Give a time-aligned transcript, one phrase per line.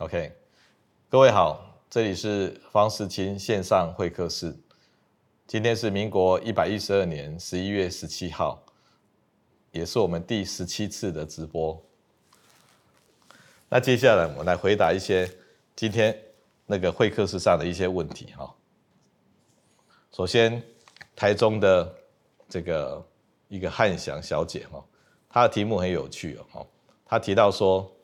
[0.00, 0.32] OK，
[1.10, 4.56] 各位好，这里是方世清线上会客室。
[5.46, 8.64] 今天是民国一百一十二年十一月十七号，
[9.72, 11.78] 也是我们第十七次的直播。
[13.68, 15.30] 那接下来我来回答一些
[15.76, 16.18] 今天
[16.64, 18.56] 那个会客室上的一些问题哈。
[20.12, 20.62] 首先，
[21.14, 21.94] 台中的
[22.48, 23.06] 这个
[23.48, 24.82] 一个汉翔小姐哈，
[25.28, 26.66] 她的题目很有趣哦，
[27.04, 27.94] 她提到说。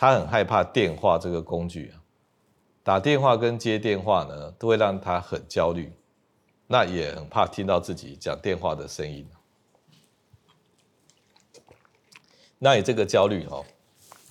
[0.00, 1.98] 他很害怕电话这个工具啊，
[2.84, 5.92] 打电话跟接电话呢，都会让他很焦虑，
[6.68, 9.26] 那也很怕听到自己讲电话的声音。
[12.60, 13.66] 那你这个焦虑哦，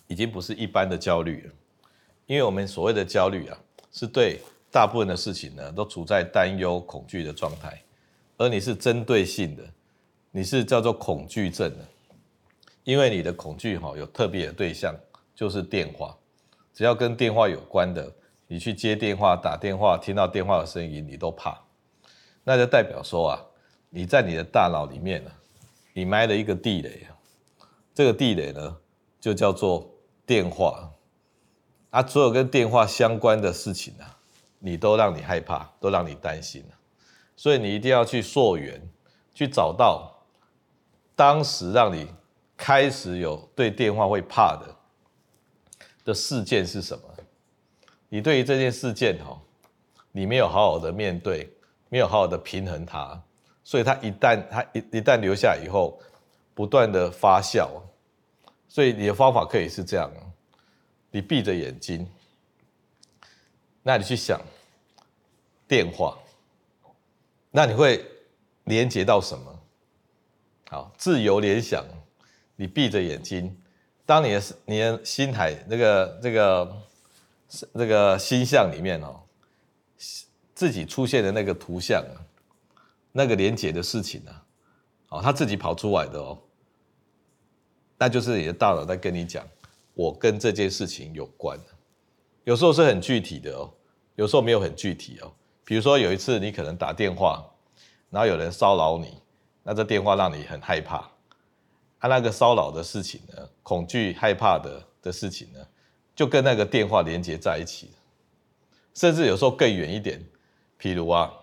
[0.08, 1.52] 已经不是一般的焦虑了，
[2.28, 3.58] 因为我们所谓的焦虑啊，
[3.92, 4.40] 是对
[4.72, 7.84] 大部分的事情呢，都处在担忧、恐惧的状态，
[8.38, 9.64] 而你是针对性的，
[10.32, 11.86] 你是叫做恐惧症的，
[12.86, 14.96] 因为你的恐惧哈有特别的对象。
[15.38, 16.18] 就是电话，
[16.74, 18.12] 只要跟电话有关的，
[18.48, 21.56] 你去接电话、打电话，听到电话的声音，你都怕。
[22.44, 23.46] 那就代表说啊，
[23.92, 25.30] 你在你的大脑里面呢，
[25.94, 27.14] 你埋了一个地雷啊。
[27.94, 28.78] 这个地雷呢，
[29.20, 29.88] 就叫做
[30.26, 30.92] 电话。
[31.92, 34.18] 啊，所有跟电话相关的事情啊，
[34.58, 36.66] 你都让你害怕，都让你担心。
[37.36, 38.82] 所以你一定要去溯源，
[39.36, 40.26] 去找到
[41.16, 42.08] 当时让你
[42.58, 44.77] 开始有对电话会怕的。
[46.08, 47.04] 的事件是什么？
[48.08, 49.38] 你对于这件事件哦，
[50.14, 51.52] 你没有好好的面对，
[51.90, 53.22] 没有好好的平衡它，
[53.62, 56.00] 所以它一旦它一一旦留下以后，
[56.54, 57.68] 不断的发酵。
[58.70, 60.10] 所以你的方法可以是这样：
[61.12, 62.10] 你闭着眼睛，
[63.84, 64.40] 那你去想
[65.68, 66.18] 电话，
[67.52, 68.06] 那你会
[68.64, 69.60] 连接到什么？
[70.70, 71.86] 好，自由联想。
[72.56, 73.54] 你闭着眼睛。
[74.08, 76.78] 当你的你的心海那个这个
[77.74, 79.20] 这个心象里面哦，
[80.56, 82.02] 自己出现的那个图像，
[83.12, 84.46] 那个连结的事情啊，
[85.10, 86.40] 哦，他自己跑出来的哦，
[87.98, 89.46] 那就是你的大脑在跟你讲，
[89.94, 91.60] 我跟这件事情有关。
[92.46, 93.70] 有时候是很具体的哦，
[94.16, 95.34] 有时候没有很具体哦。
[95.66, 97.46] 比如说有一次你可能打电话，
[98.10, 99.22] 然后有人骚扰你，
[99.64, 101.12] 那这电话让你很害怕。
[102.00, 105.60] 他、那个骚扰的事情呢，恐惧、害怕的的事情呢，
[106.16, 107.92] 就跟那个电话连接在一起，
[108.94, 110.24] 甚至有时候更远一点。
[110.80, 111.34] 譬如啊，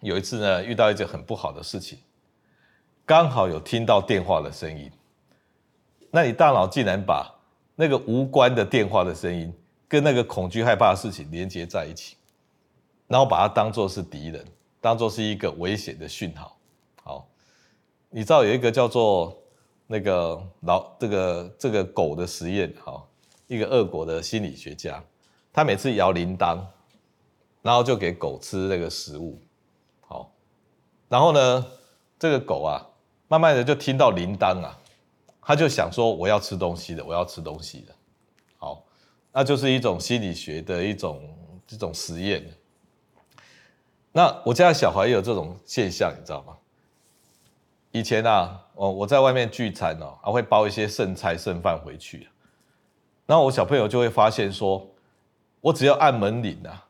[0.00, 2.00] 有一次呢，遇到一件很不好的事情，
[3.06, 4.90] 刚好有听到电话的声音，
[6.10, 7.32] 那你大脑竟然把
[7.76, 9.54] 那个无关的电话的声音
[9.86, 12.16] 跟那个恐惧、害怕的事情连接在一起，
[13.06, 14.44] 然后把它当作是敌人，
[14.80, 16.58] 当作是一个危险的讯号。
[17.04, 17.28] 好，
[18.10, 19.40] 你知道有一个叫做。
[19.90, 23.02] 那个老这个这个狗的实验，哈，
[23.46, 25.02] 一个俄国的心理学家，
[25.50, 26.60] 他每次摇铃铛，
[27.62, 29.40] 然后就给狗吃那个食物，
[30.06, 30.30] 好，
[31.08, 31.66] 然后呢，
[32.18, 32.86] 这个狗啊，
[33.28, 34.78] 慢慢的就听到铃铛啊，
[35.40, 37.94] 他就想说我要吃东西的，我要吃东西的，
[38.58, 38.84] 好，
[39.32, 41.34] 那就是一种心理学的一种
[41.66, 42.46] 这种实验。
[44.12, 46.58] 那我家小孩也有这种现象，你知道吗？
[47.90, 52.28] 以前啊，哦，我在外面聚餐哦，还会包一些剩菜剩饭回去，
[53.26, 54.88] 然后我小朋友就会发现说，
[55.60, 56.86] 我只要按门铃啊，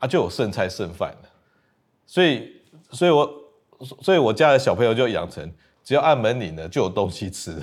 [0.00, 1.28] 啊就有剩菜剩饭了，
[2.06, 2.60] 所以，
[2.90, 3.30] 所以我，
[4.02, 5.48] 所以我家的小朋友就养成
[5.84, 7.62] 只要按门铃呢就有东西吃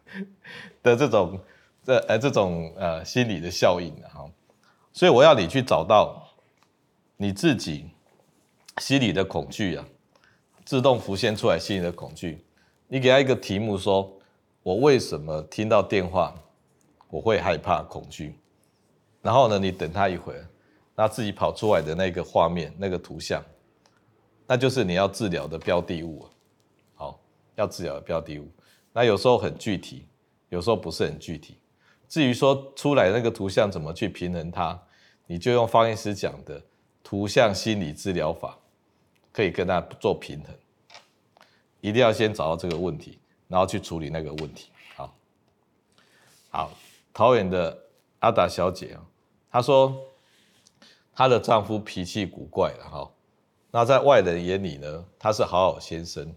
[0.82, 1.38] 的这种，
[1.84, 4.24] 这呃这种呃心理的效应哈，
[4.94, 6.26] 所以我要你去找到
[7.18, 7.90] 你自己
[8.78, 9.84] 心里的恐惧啊。
[10.64, 12.42] 自动浮现出来心里的恐惧，
[12.88, 14.12] 你给他一个题目说
[14.62, 16.34] ：“我为什么听到电话
[17.10, 18.38] 我会害怕恐惧？”
[19.22, 20.46] 然后呢，你等他一会儿，
[20.94, 23.42] 那自己跑出来的那个画面、那个图像，
[24.46, 26.26] 那就是你要治疗的标的物。
[26.94, 27.18] 好，
[27.56, 28.46] 要治疗的标的物。
[28.92, 30.06] 那有时候很具体，
[30.50, 31.58] 有时候不是很具体。
[32.08, 34.80] 至于说出来那个图像怎么去平衡它，
[35.26, 36.62] 你就用方医师讲的
[37.02, 38.58] 图像心理治疗法。
[39.32, 40.54] 可以跟他做平衡，
[41.84, 44.70] 一定要先找到这个问题，然后去处理那个问题。
[44.96, 45.14] 好，
[46.48, 46.70] 好，
[47.12, 47.78] 桃园的
[48.20, 49.04] 阿达小姐啊，
[49.50, 49.94] 她说
[51.14, 53.10] 她的丈夫脾气古怪的哈，
[53.70, 56.34] 那在外人眼里呢，他是好好先生，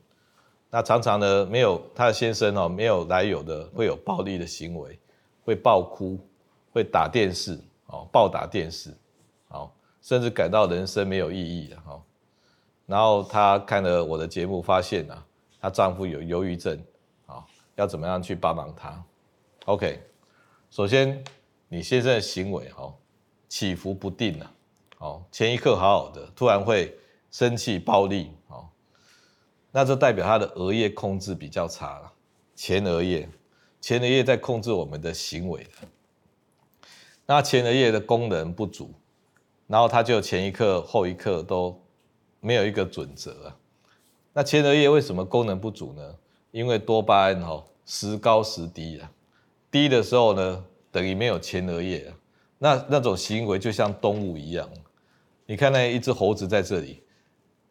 [0.70, 5.00] 那常常呢没有他的先生哦，没有来由的会有暴力的行为，
[5.46, 6.20] 会爆哭，
[6.74, 8.94] 会打电视哦，暴打电视，
[9.48, 12.04] 好，甚至感到人生没有意义的哈。
[12.86, 15.26] 然后她看了我的节目，发现啊，
[15.60, 16.82] 她丈夫有忧郁症，
[17.26, 17.46] 啊，
[17.76, 19.04] 要怎么样去帮忙她
[19.66, 20.02] ？OK，
[20.70, 21.24] 首先
[21.68, 22.96] 你先生的行为哦
[23.50, 24.54] 起伏不定啊，
[25.00, 26.98] 哦，前一刻好好的，突然会
[27.32, 28.68] 生气暴力，哦，
[29.72, 32.12] 那这代表他的额叶控制比较差了，
[32.56, 33.30] 前额叶，
[33.82, 35.68] 前额叶在控制我们的行为，
[37.26, 38.94] 那前额叶的功能不足，
[39.68, 41.80] 然后他就前一刻后一刻都
[42.40, 43.58] 没有一个准则了，
[44.38, 46.14] 那前额叶为什么功能不足呢？
[46.52, 49.12] 因为多巴胺哈时高时低啊，
[49.72, 52.14] 低的时候呢，等于没有前额叶啊，
[52.60, 54.70] 那那种行为就像动物一样，
[55.48, 57.02] 你看那一只猴子在这里，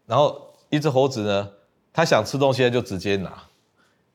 [0.07, 1.53] 然后一只猴子呢，
[1.93, 3.45] 它想吃东西就直接拿，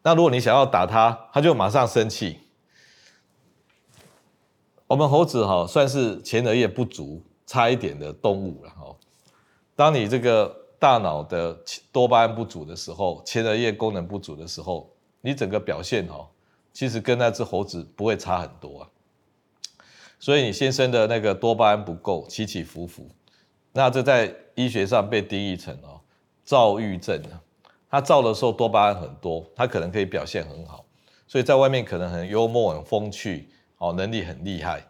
[0.03, 2.37] 那如果你想要打它，它就马上生气。
[4.87, 8.93] 我们猴子哈算是前额叶不足差一点的动物了哈，
[9.73, 10.59] 当你这个。
[10.81, 11.55] 大脑的
[11.91, 14.89] 多巴胺不足的时候，前额叶功能不足的时候，
[15.21, 16.27] 你整个表现哦，
[16.73, 18.89] 其实跟那只猴子不会差很多啊。
[20.19, 23.07] 所以你先生的那个多巴胺不够，起起伏伏，
[23.73, 26.01] 那这在医学上被定义成哦，
[26.43, 27.37] 躁郁症啊。
[27.87, 30.83] 他躁的时候多巴胺很多，他可能可以表现很好，
[31.27, 34.83] 所以在外面可能很幽默、很风趣，哦，能力很厉害。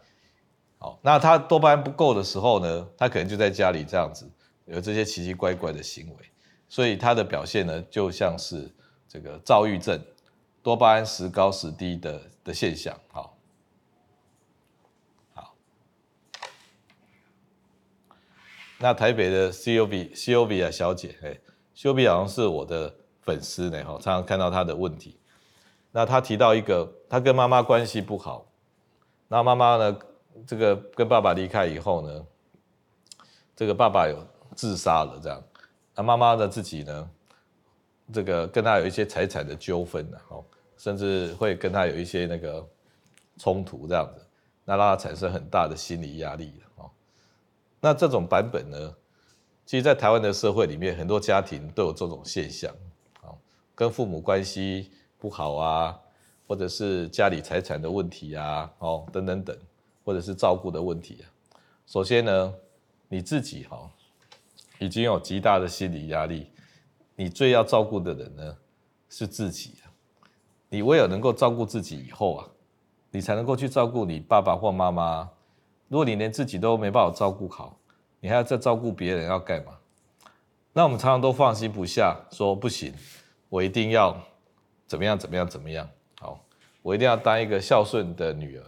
[0.78, 4.26] 好，那他多巴胺不够的时候呢，他可能就在家里这样子。
[4.66, 6.30] 有这些奇奇怪怪的行为，
[6.68, 8.70] 所以他的表现呢，就像是
[9.08, 10.00] 这个躁郁症，
[10.62, 12.96] 多巴胺时高时低的的现象。
[13.08, 13.36] 好，
[15.34, 15.56] 好，
[18.78, 21.36] 那台北的 C O B C O B 啊小姐，哎
[21.74, 25.18] ，C O B 好像是我的粉丝呢，哈，常常看到她的问题。
[25.90, 28.46] 那她提到一个，她跟妈妈关系不好，
[29.26, 29.98] 那妈妈呢，
[30.46, 32.24] 这个跟爸爸离开以后呢，
[33.56, 34.24] 这个爸爸有。
[34.54, 35.42] 自杀了，这样，
[35.94, 37.10] 那妈妈的自己呢？
[38.12, 40.44] 这个跟他有一些财产的纠纷，哦，
[40.76, 42.66] 甚至会跟他有一些那个
[43.38, 44.26] 冲突，这样子，
[44.64, 46.90] 那让他产生很大的心理压力，哦。
[47.80, 48.94] 那这种版本呢，
[49.64, 52.74] 其实，在台湾的社会里面，很多家庭都有这种现象，
[53.22, 53.38] 哦，
[53.74, 55.98] 跟父母关系不好啊，
[56.46, 59.56] 或者是家里财产的问题啊，哦，等等等，
[60.04, 61.24] 或者是照顾的问题啊。
[61.86, 62.54] 首先呢，
[63.08, 63.90] 你自己哈。
[64.84, 66.50] 已经有极大的心理压力，
[67.14, 68.56] 你最要照顾的人呢
[69.08, 69.74] 是自己。
[70.68, 72.48] 你唯有能够照顾自己以后啊，
[73.12, 75.30] 你才能够去照顾你爸爸或妈妈。
[75.86, 77.78] 如果你连自己都没办法照顾好，
[78.18, 79.78] 你还要再照顾别人要干嘛？
[80.72, 82.92] 那我们常常都放心不下，说不行，
[83.48, 84.20] 我一定要
[84.88, 85.88] 怎么样怎么样怎么样。
[86.18, 86.44] 好，
[86.82, 88.64] 我一定要当一个孝顺的女儿，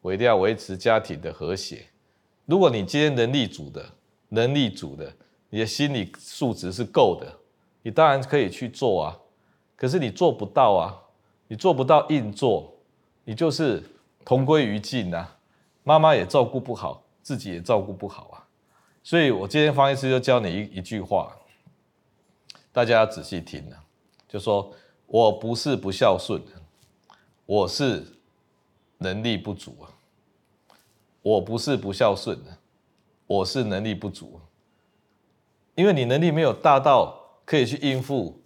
[0.00, 1.84] 我一定要维持家庭的和谐。
[2.46, 3.84] 如果你今天能力足的，
[4.30, 5.12] 能力足的。
[5.50, 7.38] 你的心理素质是够的，
[7.82, 9.18] 你当然可以去做啊。
[9.76, 10.96] 可是你做不到啊，
[11.48, 12.72] 你做不到硬做，
[13.24, 13.82] 你就是
[14.24, 15.36] 同归于尽啊。
[15.82, 18.46] 妈妈也照顾不好，自己也照顾不好啊。
[19.02, 21.34] 所以我今天方医师就教你一一句话，
[22.70, 23.82] 大家要仔细听啊，
[24.28, 24.72] 就说
[25.06, 26.40] 我不是不孝顺，
[27.46, 28.06] 我是
[28.98, 29.88] 能力不足啊。
[31.22, 32.38] 我不是不孝顺，
[33.26, 34.40] 我是能力不足。
[35.80, 38.38] 因为你能力没有大到可以去应付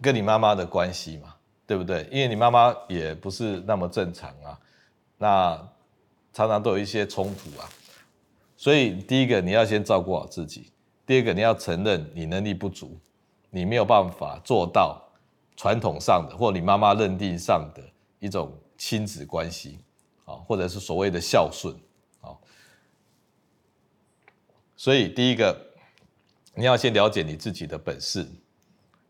[0.00, 1.34] 跟你妈妈的关系嘛，
[1.66, 2.08] 对不对？
[2.12, 4.56] 因为你妈妈也不是那么正常啊，
[5.18, 5.68] 那
[6.32, 7.68] 常常都有一些冲突啊。
[8.56, 10.70] 所以第一个你要先照顾好自己，
[11.04, 12.96] 第二个你要承认你能力不足，
[13.50, 15.02] 你没有办法做到
[15.56, 17.82] 传统上的或你妈妈认定上的
[18.20, 19.80] 一种亲子关系
[20.24, 21.74] 啊，或者是所谓的孝顺
[22.20, 22.30] 啊。
[24.76, 25.71] 所以第一个。
[26.54, 28.26] 你要先了解你自己的本事，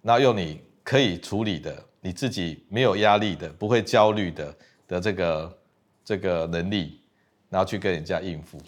[0.00, 4.56] 那用你可以处理的、你自己没有压力的、不会焦虑的
[4.86, 5.58] 的这个
[6.04, 7.00] 这个能力，
[7.48, 8.58] 然后去跟人家应付。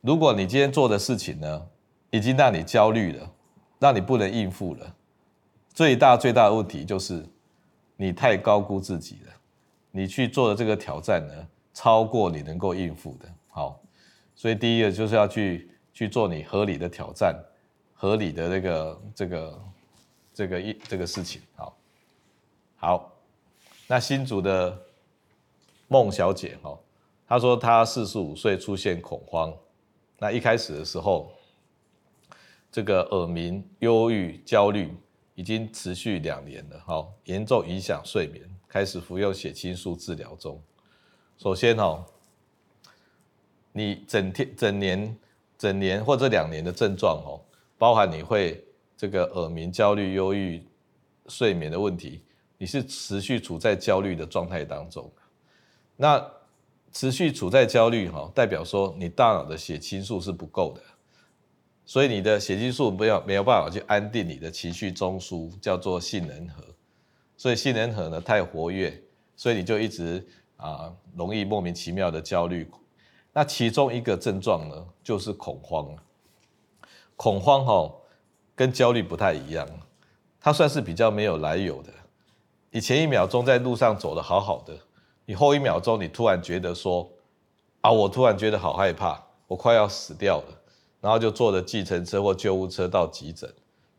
[0.00, 1.66] 如果你今天做的事情呢，
[2.10, 3.30] 已经让你焦虑了，
[3.78, 4.94] 让你不能应付了，
[5.74, 7.24] 最大最大的问题就是
[7.96, 9.32] 你太高估自己了。
[9.90, 13.28] 你去做的这个挑战呢，超过你能够应付的。
[13.48, 13.80] 好，
[14.34, 17.34] 所以第一个就是要去去做你合理的挑战。
[18.00, 19.62] 合理的这个这个
[20.32, 21.76] 这个一这个事情，好，
[22.76, 23.12] 好，
[23.88, 24.80] 那新竹的
[25.88, 26.78] 孟小姐哈，
[27.26, 29.52] 她说她四十五岁出现恐慌，
[30.16, 31.32] 那一开始的时候，
[32.70, 34.96] 这个耳鸣、忧郁、焦虑
[35.34, 40.62] 已经持续两年了，哈，严重影响睡眠，开始服用血清素治疗中。
[41.36, 42.06] 首先哈，
[43.72, 45.18] 你整天、整年、
[45.58, 47.42] 整年或者两年的症状哦。
[47.78, 48.62] 包含你会
[48.96, 50.62] 这个耳鸣、焦虑、忧郁、
[51.28, 52.20] 睡眠的问题，
[52.58, 55.10] 你是持续处在焦虑的状态当中。
[55.96, 56.24] 那
[56.92, 60.82] 持续处在焦虑哈，代表说你大脑的血清素是不够的，
[61.84, 66.64] 所以你的血清素没有没有办法去安定你的情绪中枢，叫做杏仁核。
[67.36, 69.00] 所以杏仁核呢太活跃，
[69.36, 72.68] 所以你就一直啊容易莫名其妙的焦虑。
[73.32, 75.94] 那其中一个症状呢就是恐慌。
[77.18, 77.92] 恐慌哈
[78.54, 79.68] 跟焦虑不太一样，
[80.40, 81.92] 它算是比较没有来由的。
[82.70, 84.78] 你前一秒钟在路上走得好好的。
[85.24, 87.10] 你后一秒钟，你突然觉得说，
[87.80, 90.62] 啊，我突然觉得好害怕，我快要死掉了，
[91.00, 93.52] 然后就坐着计程车或救护车到急诊，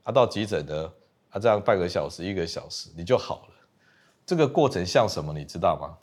[0.04, 0.90] 啊，到急诊呢，
[1.30, 3.54] 啊，这样半个小时、一个小时，你就好了。
[4.26, 5.98] 这个过程像什么，你知道吗？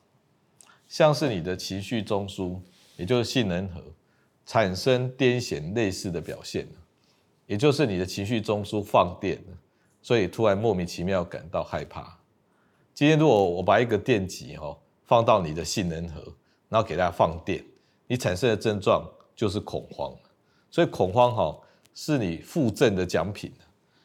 [0.87, 2.61] 像是你的情绪中枢，
[2.99, 3.81] 也就是杏仁核，
[4.45, 6.69] 产生癫痫类似的表现，
[7.47, 9.43] 也就是你的情绪中枢放电，
[10.03, 12.19] 所以突然莫名其妙感到害怕。
[12.95, 14.77] 今天如果我把一个电极哈。
[15.09, 16.21] 放到你的杏仁核，
[16.69, 17.65] 然后给它放电，
[18.09, 20.13] 你产生的症状就是恐慌。
[20.69, 21.57] 所以恐慌哈
[21.95, 23.53] 是你负症的奖品，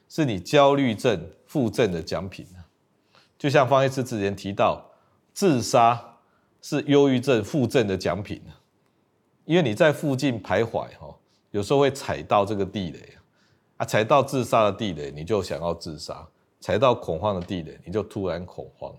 [0.07, 2.45] 是你焦虑症负症的奖品。
[3.39, 4.86] 就像方医师之前提到，
[5.33, 6.19] 自杀
[6.62, 8.39] 是忧郁症负症的奖品，
[9.45, 11.17] 因为你在附近徘徊哈，
[11.50, 13.00] 有时候会踩到这个地雷
[13.81, 16.23] 啊，踩到自杀的地雷，你就想要自杀；
[16.59, 18.93] 踩到恐慌的地雷，你就突然恐慌。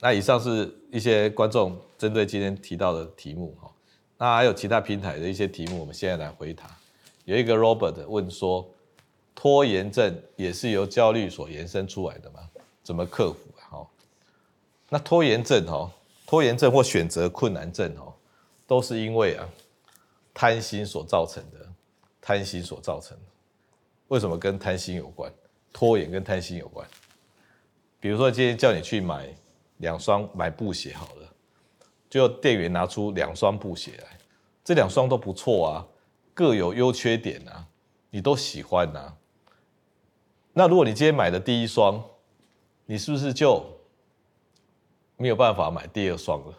[0.00, 3.70] 那以上是一些观众针对今天提到的题目哈，
[4.16, 6.64] 那还有其他平台的一些题目，我们现在来回答。
[7.26, 8.66] 有一个 Robert 问说，
[9.34, 12.40] 拖延症也是由焦虑所延伸出来的吗？
[12.82, 13.90] 怎么克服好？
[14.88, 15.90] 那拖延症哈，
[16.26, 18.14] 拖延症或选择困难症哦，
[18.66, 19.46] 都是因为啊
[20.34, 21.66] 贪心所造成的，
[22.20, 23.22] 贪心所造成的。
[24.08, 25.32] 为什么跟贪心有关？
[25.72, 26.86] 拖延跟贪心有关。
[27.98, 29.34] 比如说今天叫你去买。
[29.78, 31.28] 两双买布鞋好了，
[32.08, 34.18] 就店员拿出两双布鞋来，
[34.62, 35.86] 这两双都不错啊，
[36.32, 37.66] 各有优缺点啊，
[38.10, 39.16] 你都喜欢啊。
[40.52, 42.02] 那如果你今天买的第一双，
[42.86, 43.66] 你是不是就
[45.16, 46.54] 没有办法买第二双了？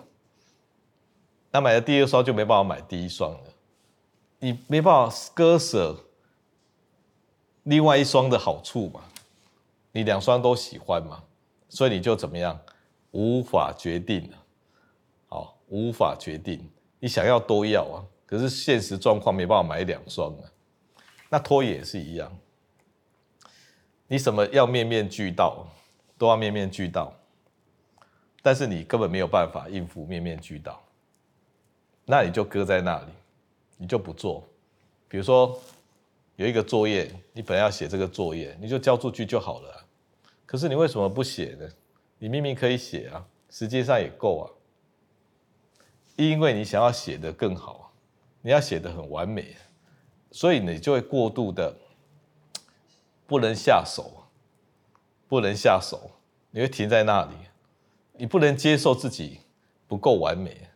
[1.51, 3.53] 那买了第二双就没办法买第一双了，
[4.39, 5.95] 你没办法割舍
[7.63, 9.03] 另外一双的好处嘛？
[9.91, 11.23] 你两双都喜欢嘛？
[11.69, 12.59] 所以你就怎么样？
[13.11, 14.29] 无法决定，
[15.27, 16.69] 好，无法决定。
[16.99, 20.51] 你想要都要啊，可是现实状况没办法买两双啊。
[21.29, 22.31] 那拖也是一样，
[24.07, 25.65] 你什么要面面俱到，
[26.17, 27.13] 都要面面俱到，
[28.41, 30.83] 但是你根本没有办法应付面面俱到，
[32.05, 33.07] 那你就搁在那里，
[33.77, 34.47] 你就不做。
[35.07, 35.59] 比如说
[36.35, 39.85] 有一个作业，你本来要写这个作业，你就交出去就好了。
[40.45, 41.67] 可是你为什么不写呢？
[42.17, 44.45] 你明明可以写啊，时间上也够啊，
[46.15, 47.91] 因为你想要写的更好，
[48.41, 49.55] 你要写的很完美，
[50.31, 51.75] 所以你就会过度的
[53.27, 54.23] 不能下手，
[55.27, 56.11] 不能下手，
[56.51, 57.35] 你会停在那里，
[58.13, 59.39] 你不能接受自己
[59.87, 60.69] 不够完美，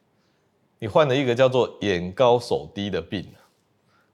[0.79, 3.31] 你患了一个叫做眼高手低的病，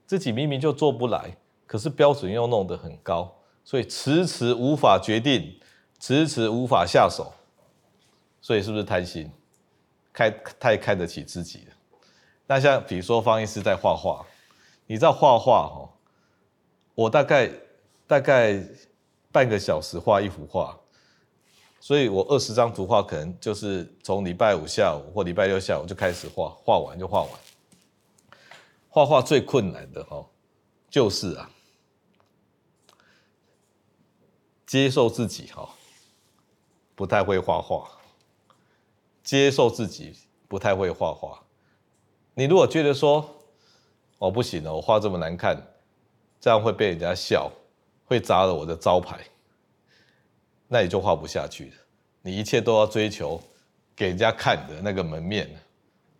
[0.06, 5.58] 自己明明就做不来，可是标准又弄得很高，所以迟迟无法决定。
[5.98, 7.32] 迟迟无法下手，
[8.42, 9.30] 所以是不是贪心？
[10.12, 10.30] 开
[10.60, 11.74] 太看得起自己了。
[12.46, 14.22] 那像比如说方医师在画画，
[14.86, 15.88] 你知道画画哈，
[16.94, 17.50] 我大概
[18.06, 18.62] 大概
[19.32, 20.78] 半个小时画一幅画，
[21.86, 27.30] 所以我二十张图画可能就是从礼拜五下午或礼拜六下午就开始画，画完就画完。
[28.88, 30.26] 画画最困难的哈，
[30.90, 31.48] 就是啊，
[34.66, 35.70] 接受自己哈。
[36.96, 37.88] 不太会画画，
[39.22, 40.12] 接受自己
[40.48, 41.40] 不太会画画。
[42.34, 43.32] 你如果觉得说，
[44.18, 45.64] 哦不行了，我画这么难看，
[46.40, 47.48] 这样会被人家笑，
[48.06, 49.24] 会砸了我的招牌，
[50.68, 51.72] 那你就画不下去了。
[52.22, 53.40] 你一切都要追求
[53.94, 55.48] 给人家看的那个门面，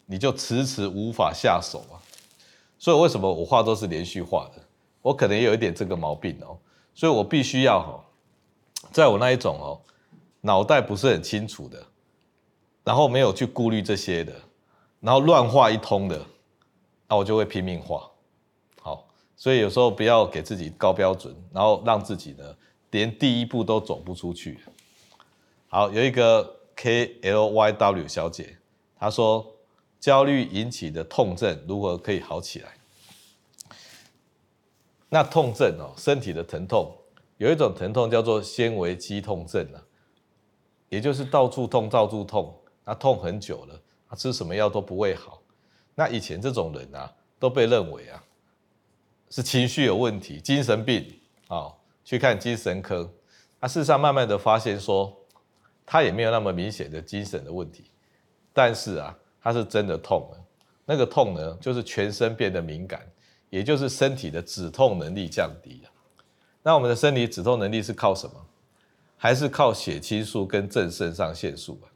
[0.05, 1.99] 你就迟迟无法下手啊。
[2.79, 4.63] 所以为什么我画都是连续画的？
[5.03, 6.59] 我可能也有一点这个毛病哦，
[6.95, 8.05] 所以我必须要哈，
[8.93, 9.81] 在我那一种哦。
[10.43, 11.85] 脑袋不是很清楚的，
[12.85, 14.33] 然后没有去顾虑这些的，
[15.01, 16.25] 然后乱画一通的，
[17.09, 18.09] 那我就会拼命画。
[18.81, 22.45] 好，所以有时候不要给自己高标准，然后让自己呢
[22.97, 24.59] 连第一步都走不出去。
[25.69, 28.57] 好，有一个 K L Y W 小姐，
[28.99, 29.55] 她说
[30.01, 32.71] 焦虑引起的痛症如何可以好起来？
[35.11, 36.97] 那痛症哦，身体的疼痛，
[37.37, 39.83] 有一种疼痛叫做纤维肌痛症啊。
[40.89, 45.43] 也就是到处痛，到处痛，那痛很久了，他吃什么药都不会好。
[45.95, 48.25] 那以前这种人啊，都被认为啊
[49.29, 51.71] 是情绪有问题、精神病啊、
[52.07, 53.13] 去看精神科。
[53.59, 55.15] 那事实上慢慢的发现说，
[55.85, 57.91] 他也没有那么明显的精神的问题，
[58.53, 60.45] 但是啊，他是真的痛了。
[60.85, 63.05] 那个痛呢，就是全身变得敏感，
[63.51, 65.91] 也就是身体的止痛能力降低了。
[66.63, 68.47] 那我们的身体止痛能力是靠什么？
[69.17, 71.91] 还是靠血清素跟正肾上腺素啊？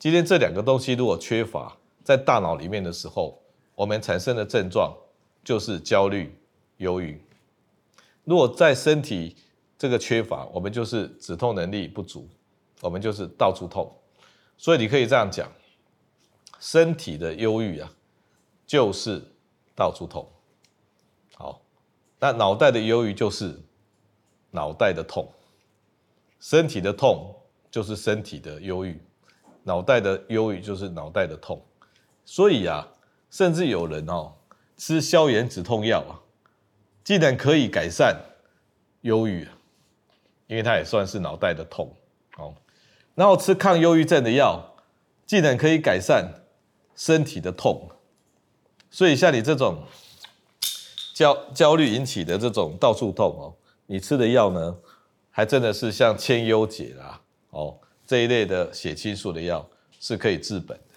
[0.00, 3.40] 今天这两个东西如果缺乏在大脑里面的时候，
[3.76, 4.92] 我们产生的症状
[5.44, 6.36] 就是焦虑、
[6.78, 7.22] 忧郁。
[8.24, 9.36] 如果在身体
[9.78, 12.28] 这个缺乏，我们就是止痛能力不足，
[12.80, 13.92] 我们就是到处痛。
[14.56, 15.50] 所以你可以这样讲，
[16.60, 17.92] 身体的忧郁啊，
[18.64, 19.20] 就是
[19.74, 20.28] 到处痛。
[21.34, 21.60] 好，
[22.20, 23.60] 那脑袋的忧郁就是
[24.52, 25.28] 脑袋的痛，
[26.38, 27.34] 身体的痛
[27.70, 29.00] 就是身体的忧郁。
[29.64, 31.60] 脑袋的忧郁就是脑袋的痛，
[32.24, 32.88] 所以啊，
[33.30, 34.32] 甚至有人哦
[34.76, 36.21] 吃消炎止痛药啊，
[37.04, 38.16] 既然可以改善
[39.00, 39.48] 忧郁，
[40.46, 41.94] 因为它也算是脑袋的痛
[42.36, 42.54] 哦。
[43.14, 44.74] 然后吃抗忧郁症的药，
[45.26, 46.44] 既然可以改善
[46.94, 47.90] 身体的痛，
[48.90, 49.84] 所以像你这种
[51.14, 53.54] 焦焦虑引起的这种到处痛哦，
[53.86, 54.76] 你吃的药呢，
[55.30, 57.78] 还真的是像千忧解啦哦。
[58.06, 59.66] 这一类的血清素的药
[59.98, 60.94] 是可以治本的。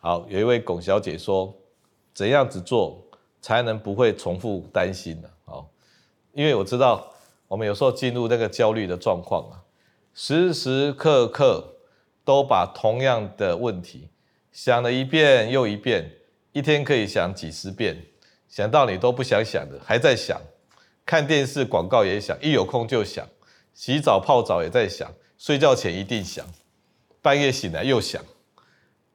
[0.00, 1.54] 好，有一位龚小姐说，
[2.14, 3.05] 怎样子做
[3.46, 5.28] 才能不会重复担心呢？
[5.44, 5.64] 哦，
[6.32, 7.08] 因为我知道
[7.46, 9.62] 我们有时候进入那个焦虑的状况啊，
[10.14, 11.76] 时时刻刻
[12.24, 14.08] 都把同样的问题
[14.50, 16.10] 想了一遍又一遍，
[16.50, 17.96] 一天可以想几十遍，
[18.48, 20.40] 想到你都不想想的还在想，
[21.04, 23.24] 看电视广告也想，一有空就想，
[23.74, 25.08] 洗澡泡澡也在想。
[25.38, 26.44] 睡觉前一定想，
[27.22, 28.20] 半夜醒来又想，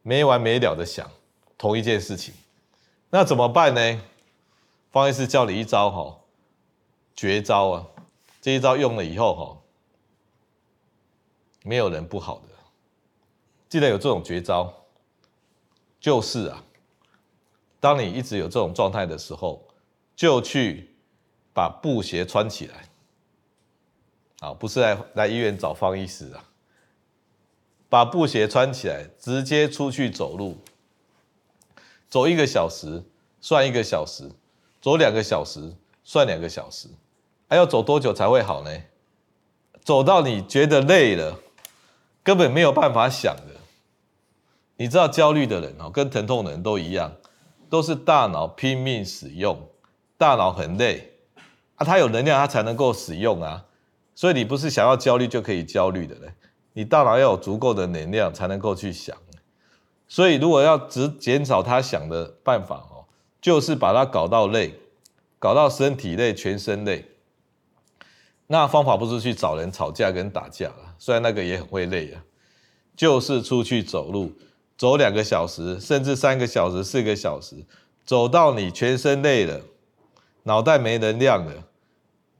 [0.03, 1.11] 没完没了的想
[1.57, 2.33] 同一件事情，
[3.09, 4.01] 那怎么办呢？
[4.91, 6.19] 方医师教你一招哈，
[7.15, 7.87] 绝招啊！
[8.41, 9.57] 这一招用了以后哈，
[11.63, 12.47] 没有人不好的。
[13.69, 14.73] 既然有这种绝招，
[15.99, 16.63] 就是啊，
[17.79, 19.65] 当你一直有这种状态的时候，
[20.13, 20.93] 就去
[21.53, 22.89] 把布鞋穿起来。
[24.39, 26.43] 啊，不是来来医院找方医师啊，
[27.87, 30.57] 把布鞋穿起来，直接出去走路，
[32.09, 33.03] 走一个小时
[33.39, 34.29] 算一个小时，
[34.81, 36.87] 走两个小时算两个小时，
[37.47, 38.71] 还要走多久才会好呢？
[39.83, 41.39] 走到你觉得累了，
[42.23, 43.61] 根本没有办法想的。
[44.77, 47.13] 你知道焦虑的人哦，跟疼痛的人都一样，
[47.69, 49.69] 都是大脑拼命使用，
[50.17, 51.13] 大脑很累
[51.75, 53.65] 啊，他有能量，他才能够使用啊。
[54.15, 56.33] 所以你不是想要焦虑就可以焦虑的嘞，
[56.73, 59.15] 你大脑要有足够的能量才能够去想。
[60.07, 62.87] 所以如果要只减少他想的办法，
[63.41, 64.79] 就是把它搞到累，
[65.39, 67.05] 搞到身体累、全身累。
[68.47, 72.23] 那方法不是去找人吵架跟打架了，虽然那个也很会累啊，
[72.95, 74.33] 就是出去走路，
[74.77, 77.55] 走两个小时，甚至三个小时、四个小时，
[78.05, 79.61] 走到你全身累了，
[80.43, 81.63] 脑袋没能量了，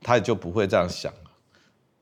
[0.02, 1.30] 他也就不会这样想了。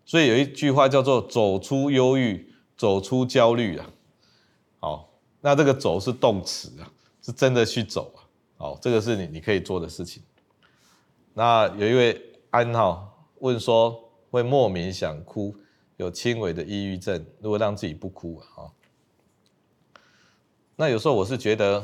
[0.04, 3.90] 所以有一句话叫做“走出忧郁，走出焦虑”啊，
[4.80, 5.10] 好，
[5.40, 6.90] 那这个“走”是动词啊，
[7.22, 8.19] 是真的去走啊，
[8.60, 10.22] 好，这个是你你可以做的事情。
[11.32, 13.98] 那有一位安哈问说，
[14.30, 15.56] 会莫名想哭，
[15.96, 18.68] 有轻微的抑郁症，如果让自己不哭啊，
[20.76, 21.82] 那有时候我是觉得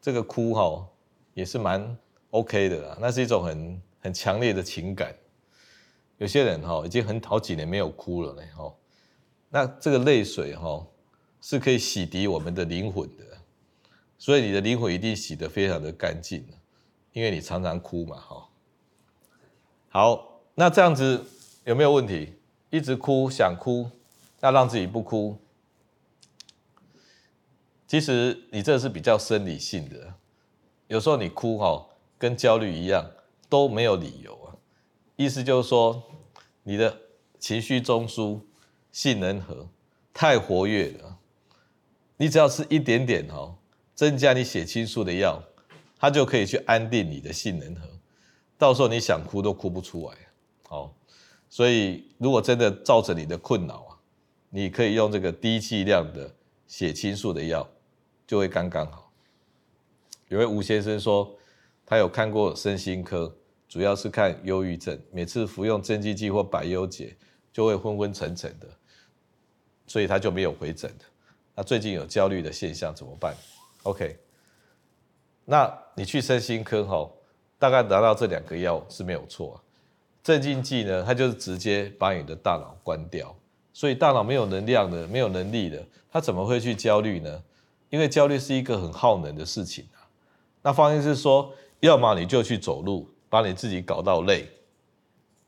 [0.00, 0.84] 这个哭哈
[1.34, 1.96] 也是蛮
[2.30, 5.14] OK 的啦，那是一种很很强烈的情感。
[6.18, 8.74] 有些人哈已经很好几年没有哭了呢，哈，
[9.48, 10.84] 那这个泪水哈
[11.40, 13.31] 是可以洗涤我们的灵魂的，
[14.22, 16.46] 所以你的灵魂一定洗得非常的干净，
[17.12, 18.48] 因为你常常哭嘛，哈。
[19.88, 21.26] 好，那这样子
[21.64, 22.34] 有没有问题？
[22.70, 23.90] 一直哭想哭，
[24.38, 25.36] 要让自己不哭，
[27.88, 30.14] 其实你这是比较生理性的，
[30.86, 31.84] 有时候你哭哈
[32.16, 33.04] 跟焦虑一样
[33.48, 34.54] 都没有理由啊。
[35.16, 36.00] 意思就是说，
[36.62, 36.96] 你的
[37.40, 38.40] 情绪中枢、
[38.92, 39.68] 杏仁核
[40.14, 41.18] 太活跃了，
[42.18, 43.56] 你只要吃一点点哦，
[44.02, 45.40] 增加你血清素的药，
[45.96, 47.86] 它就可以去安定你的杏仁核，
[48.58, 50.16] 到时候你想哭都哭不出来。
[50.64, 50.92] 好，
[51.48, 53.94] 所以如果真的造成你的困扰啊，
[54.50, 56.28] 你可以用这个低剂量的
[56.66, 57.64] 血清素的药，
[58.26, 59.08] 就会刚刚好。
[60.26, 61.32] 有位吴先生说，
[61.86, 63.32] 他有看过身心科。
[63.68, 67.16] 主要是看忧郁症，每次服用镇静剂或百忧解
[67.52, 68.66] 就会昏昏沉沉的，
[69.86, 71.04] 所以他就没有回诊的。
[71.54, 73.36] 那最近有焦虑的现象怎么办
[73.84, 74.18] ？OK，
[75.44, 77.10] 那你去身心科哈，
[77.58, 79.56] 大概拿到这两个药是没有错啊。
[80.22, 83.34] 镇静剂呢，它就是直接把你的大脑关掉，
[83.72, 87.42] 所以大脑没有能量的、没有能力的，它怎么会去焦虑呢？
[87.90, 90.06] 因为焦虑是一个很耗能的事情啊。
[90.62, 94.44] 那方医师说，要么你就去走路，把你自己搞到累；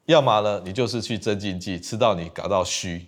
[0.07, 3.07] 要么呢，你就是去镇静剂，吃到你搞到虚。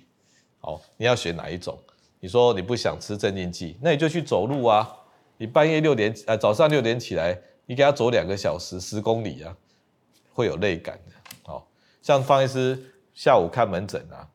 [0.61, 1.77] 好，你要选哪一种？
[2.21, 4.89] 你说你不想吃镇静剂，那你就去走路啊！
[5.39, 9.57] 你半夜六点，呃，早上六点起来，你给他走两个小时，十公里啊，
[10.33, 11.13] 会有累感的。
[11.45, 11.67] 好，
[12.01, 14.29] 像方医师下午看门诊啊，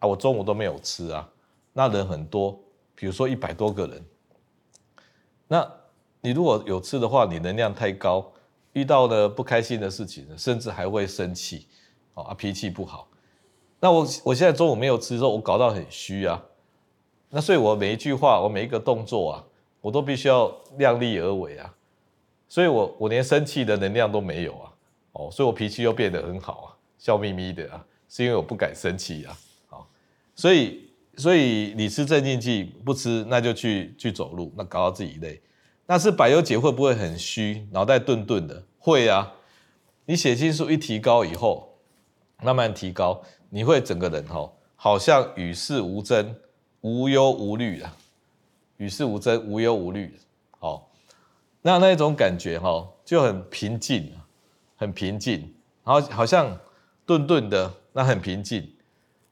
[0.00, 1.28] 啊，我中午都没有吃啊，
[1.72, 2.58] 那人很多，
[2.94, 4.04] 比如说一百多个人，
[5.46, 5.70] 那
[6.20, 8.32] 你如果有吃的话，你能量太高，
[8.72, 11.66] 遇到了不开心的事情，甚至还会生气，
[12.14, 13.08] 啊，脾气不好。
[13.80, 16.42] 那我我现在中午没有吃的时候，我搞到很虚啊。
[17.30, 19.44] 那所以，我每一句话，我每一个动作啊，
[19.80, 21.74] 我都必须要量力而为啊。
[22.48, 24.72] 所以我我连生气的能量都没有啊。
[25.12, 29.36] 哦，所以我脾气又变得很好啊，笑眯眯的啊，是因为我不敢生气啊。
[29.68, 29.88] 好，
[30.34, 35.40] 所以所以你吃镇静剂不吃，那就去去走路，那搞到自己累。
[35.86, 38.62] 那是百忧解会不会很虚，脑袋钝钝的？
[38.78, 39.34] 会啊。
[40.06, 41.78] 你血清素一提高以后，
[42.42, 46.34] 慢慢提高，你会整个人哈，好像与世无争。
[46.80, 47.96] 无忧无虑啊，
[48.78, 50.18] 与世无争，无忧无虑。
[50.58, 50.90] 好，
[51.62, 54.12] 那那种感觉哈，就很平静，
[54.74, 56.58] 很平静，然后好像
[57.06, 58.68] 顿顿的，那很平静。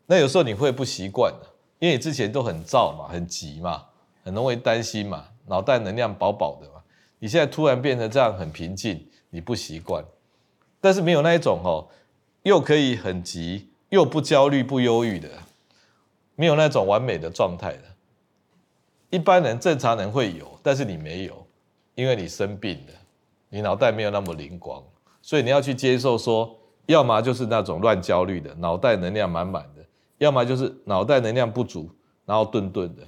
[0.06, 1.32] 那有时候你会不习惯，
[1.78, 3.86] 因为你之前都很躁嘛，很急嘛，
[4.22, 6.82] 很容易担心嘛，脑袋能量饱饱的嘛。
[7.18, 10.04] 你现在突然变成这样很平静，你不习惯。
[10.80, 11.88] 但是没有那一种哦，
[12.42, 15.28] 又可以很急，又不焦虑不忧郁的。
[16.34, 17.82] 没有那种完美的状态的，
[19.10, 21.46] 一般人正常人会有，但是你没有，
[21.94, 22.92] 因为你生病了，
[23.48, 24.82] 你脑袋没有那么灵光，
[25.22, 29.84] 所以你要去接受说，要么就是那种乱焦虑的，脑袋能量满满的，
[30.18, 31.90] 要么就是脑袋能量不足，
[32.24, 33.02] 然后顿顿的。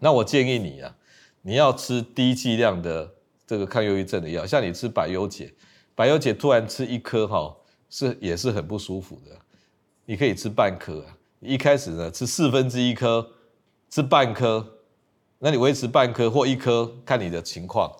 [0.00, 0.96] 那我建议你啊，
[1.42, 3.08] 你要吃低剂量的
[3.46, 5.52] 这个抗忧郁症的药，像你吃百忧解，
[5.94, 7.54] 百忧解突然吃一颗哈，
[7.90, 9.36] 是也是很不舒服的，
[10.06, 11.16] 你可以吃半颗啊。
[11.40, 13.28] 一开始呢，吃四分之一颗，
[13.90, 14.66] 吃半颗，
[15.44, 17.92] 那你维持半颗或一颗，看你的情况，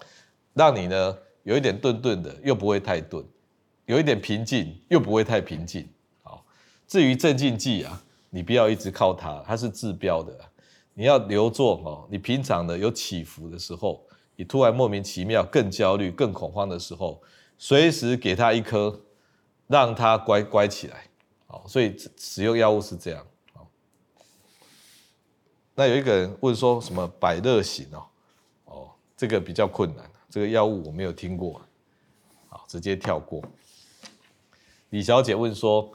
[0.54, 3.20] 让你呢有一点顿顿的，又不会太顿，
[3.86, 5.84] 有一点平静，又不会太平静。
[6.22, 6.44] 好，
[6.86, 8.00] 至于镇静剂啊，
[8.30, 10.32] 你不要一直靠它，它是治标的，
[10.94, 14.00] 你要留作哦，你平常的有起伏的时候，
[14.36, 17.20] 你突然莫名其妙更焦虑、更恐慌的时候，
[17.58, 19.00] 随时给他一颗，
[19.66, 21.08] 让他乖乖起来。
[21.48, 23.26] 好，所以使用药物是这样。
[25.82, 28.06] 那有一个人问说什么百乐型哦，
[28.66, 31.60] 哦，这个比较困难，这个药物我没有听过，
[32.48, 33.42] 好，直接跳过。
[34.90, 35.92] 李小姐问说，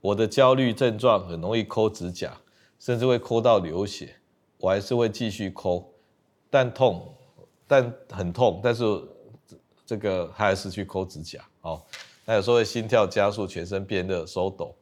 [0.00, 2.32] 我的焦虑症状很容易抠指甲，
[2.78, 4.14] 甚至会抠到流血，
[4.58, 5.92] 我还是会继续抠，
[6.48, 7.12] 但痛，
[7.66, 8.84] 但很痛，但是
[9.84, 11.82] 这个还是去抠指甲，哦，
[12.24, 14.72] 那有时候会心跳加速，全身变热，手抖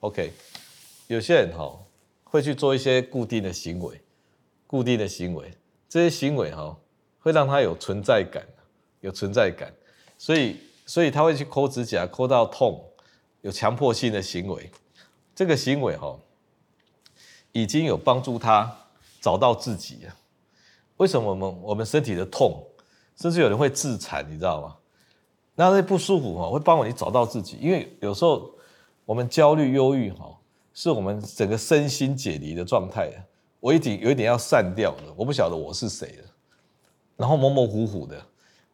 [0.00, 0.32] ，OK，
[1.08, 1.78] 有些人哈。
[2.32, 4.00] 会去做一些固定的行为，
[4.66, 5.52] 固定的行为，
[5.86, 6.74] 这些行为哈
[7.18, 8.42] 会让他有存在感，
[9.00, 9.70] 有存在感，
[10.16, 12.82] 所以所以他会去抠指甲，抠到痛，
[13.42, 14.70] 有强迫性的行为，
[15.34, 16.18] 这个行为哈
[17.52, 18.78] 已经有帮助他
[19.20, 20.16] 找到自己了。
[20.96, 22.66] 为什么我们我们身体的痛，
[23.14, 24.78] 甚至有人会自残，你知道吗？
[25.54, 28.50] 那那不舒服哈会帮我你找到自己，因为有时候
[29.04, 30.38] 我们焦虑、忧郁哈。
[30.74, 33.10] 是我们整个身心解离的状态，
[33.60, 36.24] 我已经有一点要散掉了，我不晓得我是谁了，
[37.16, 38.20] 然后模模糊糊的，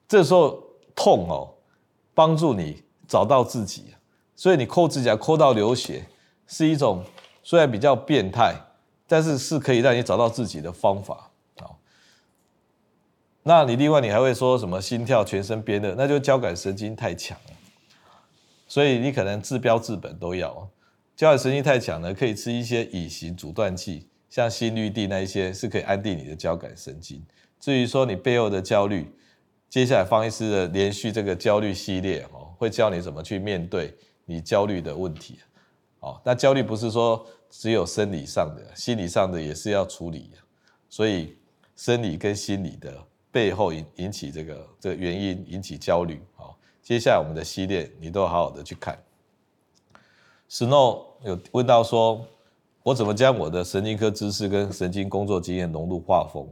[0.07, 0.63] 这时候
[0.95, 1.55] 痛哦，
[2.15, 3.95] 帮助你找到自己，
[4.37, 6.07] 所以你抠指甲抠到流血，
[6.47, 7.05] 是一种
[7.43, 8.55] 虽然比较变态，
[9.07, 11.31] 但是是可以让你找到自己的方法。
[11.59, 11.79] 好，
[13.43, 17.53] 那你另外你还会说什么心跳全身变热，那就交感神经太强了，
[18.69, 20.69] 所以你可能治标治本都要。
[21.19, 27.21] 交感神经太强了，可以吃一些乙型阻断剂，像心律地那一些是可以安定你的交感神经。
[27.59, 29.13] 至于说你背后的焦虑，
[29.69, 33.93] 接下来方医师的连续这个焦虑系列哦，会教你怎么去面对
[34.27, 35.41] 你焦虑的问题。
[35.99, 40.31] 哦，那焦虑不是说只有生理上的，心理上的也是要处理。
[40.89, 41.37] 所以
[41.75, 42.97] 生理跟心理的
[43.33, 46.23] 背后引引起这个这个原因引起焦虑。
[46.37, 48.97] 好，接下来我们的系列你都好好的去看。
[50.49, 52.25] Snow 有问到说，
[52.83, 56.49] 我怎么将我的神经科知识跟神经工作经验融入画风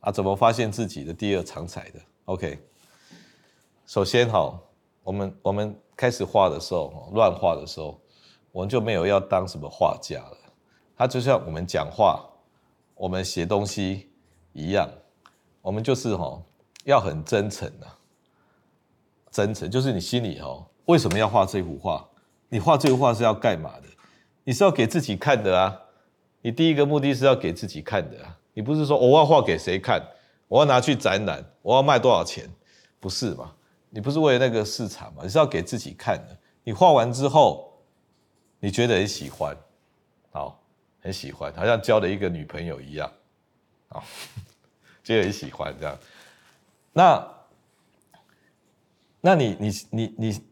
[0.00, 0.12] 啊？
[0.12, 2.58] 怎么发现自己的第二长才的？OK，
[3.86, 4.56] 首先哈，
[5.02, 8.00] 我们我们开始画的时候，乱画的时候，
[8.52, 10.36] 我们就没有要当什么画家了。
[10.96, 12.24] 它就像我们讲话、
[12.94, 14.08] 我们写东西
[14.52, 14.88] 一样，
[15.62, 16.40] 我们就是哈
[16.84, 17.86] 要很真诚的，
[19.32, 22.06] 真诚就是你心里哈为什么要画这幅画？
[22.50, 23.84] 你画这幅画是要干嘛的？
[24.44, 25.80] 你是要给自己看的啊！
[26.42, 28.36] 你第一个目的是要给自己看的啊！
[28.54, 30.02] 你不是说我要画给谁看？
[30.48, 32.50] 我要拿去展览，我要卖多少钱？
[32.98, 33.54] 不是嘛？
[33.90, 35.22] 你不是为了那个市场嘛？
[35.22, 36.36] 你是要给自己看的。
[36.64, 37.80] 你画完之后，
[38.58, 39.56] 你觉得很喜欢，
[40.32, 40.60] 好，
[41.00, 43.12] 很喜欢，好像交了一个女朋友一样，
[43.88, 44.02] 好，
[45.04, 45.96] 觉得很喜欢这样。
[46.92, 47.28] 那，
[49.20, 50.49] 那你你你你。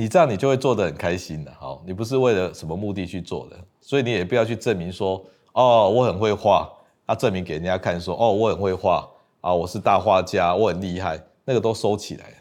[0.00, 6.72] 你这样你就会做得很开心的，好，你不是为了什么目的去做的，所以你也不要去证明说，哦，我很会画，
[7.04, 9.06] 啊，证明给人家看说，哦，我很会画，
[9.42, 12.32] 啊，我是大画家，我很厉害，那个都收起来。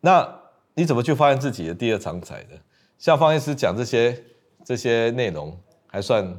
[0.00, 0.28] 那
[0.74, 2.58] 你怎么去发现自己的第二长才的？
[2.98, 4.24] 像方医师讲这些
[4.64, 6.36] 这些内容，还算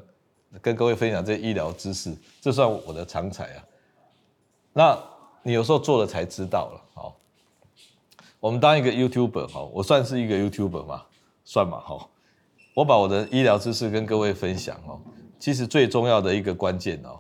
[0.62, 3.64] 跟各位分享这些医疗知识，这算我的长才啊。
[4.74, 5.00] 那
[5.44, 7.16] 你有时候做了才知道了，好。
[8.40, 11.06] 我们当一个 YouTuber 哈，我算是一个 YouTuber 嘛，
[11.44, 12.10] 算嘛哈。
[12.76, 15.02] 我把我的医疗知识跟各位分享哦。
[15.40, 17.20] 其实最重要的一个关键哦，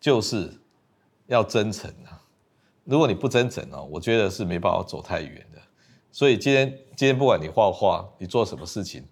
[0.00, 0.52] 就是
[1.26, 2.22] 要真诚啊。
[2.84, 5.60] 如果你不真诚哦，我觉得是没办法走太远的。
[6.12, 9.04] 所以今天今天不管你画画，你做什么事情，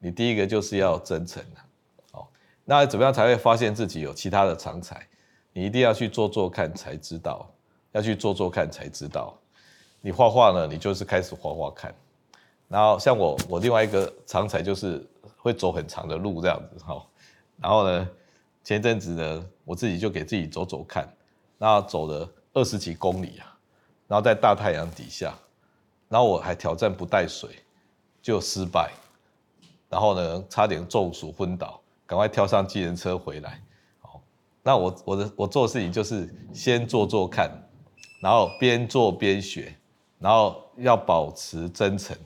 [0.00, 1.62] 你第一个就是要真诚啊。
[2.10, 2.30] 好，
[2.64, 5.06] 那怎么样才会发现自己有其他的长才？
[5.52, 7.48] 你一定要去做做看才知道，
[7.92, 9.38] 要去做做看才知道。
[10.04, 11.94] 你画画呢，你就是开始画画看，
[12.66, 17.00] 然后像我，我另外一个长才就是会走很长的路这样子哈。
[17.56, 18.08] 然后呢，
[18.64, 21.08] 前阵子呢，我自己就给自己走走看，
[21.56, 23.56] 那走了二十几公里啊，
[24.08, 25.32] 然后在大太阳底下，
[26.08, 27.50] 然后我还挑战不带水，
[28.20, 28.90] 就失败，
[29.88, 33.62] 然后呢，差点中暑昏倒，赶快跳上计程车回来。
[34.00, 34.20] 好，
[34.64, 37.48] 那我我的我做事情就是先做做看，
[38.20, 39.72] 然后边做边学。
[40.22, 42.16] 然后要保持真诚，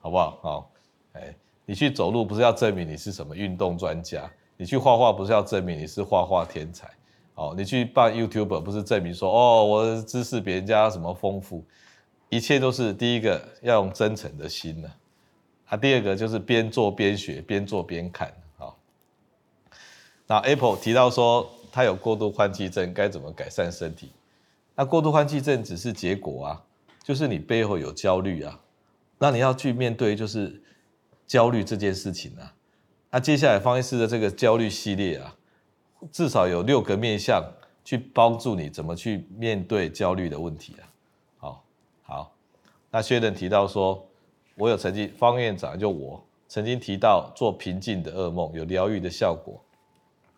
[0.00, 0.38] 好不好？
[0.40, 0.70] 好，
[1.14, 1.34] 哎，
[1.66, 6.88] 你去走路不是要证明你是什么运动专家，你去画画不是要证明你是画画天才，
[7.34, 11.64] 哦，你去办 YouTube 不是证明说哦，我的知识比人家什么丰富，
[12.28, 14.88] 一切都是第一个要用真诚的心呢，
[15.66, 18.78] 啊，第二个就是边做边学，边做边看，好。
[20.28, 24.12] 那 Apple 提到说他有过度换气症，该怎么改善身体？
[24.76, 26.62] 那过度换气症只是结果啊。
[27.02, 28.60] 就是你背后有焦虑啊，
[29.18, 30.62] 那你要去面对就是
[31.26, 32.54] 焦虑这件事情啊。
[33.10, 35.36] 那接下来方医师的这个焦虑系列啊，
[36.10, 37.44] 至少有六个面向
[37.84, 40.82] 去帮助你怎么去面对焦虑的问题啊。
[41.38, 41.64] 好，
[42.02, 42.36] 好，
[42.90, 44.06] 那薛仁提到说，
[44.54, 49.62] 我有曾经方院长就我曾经提到做平静的噩梦有疗愈的效果。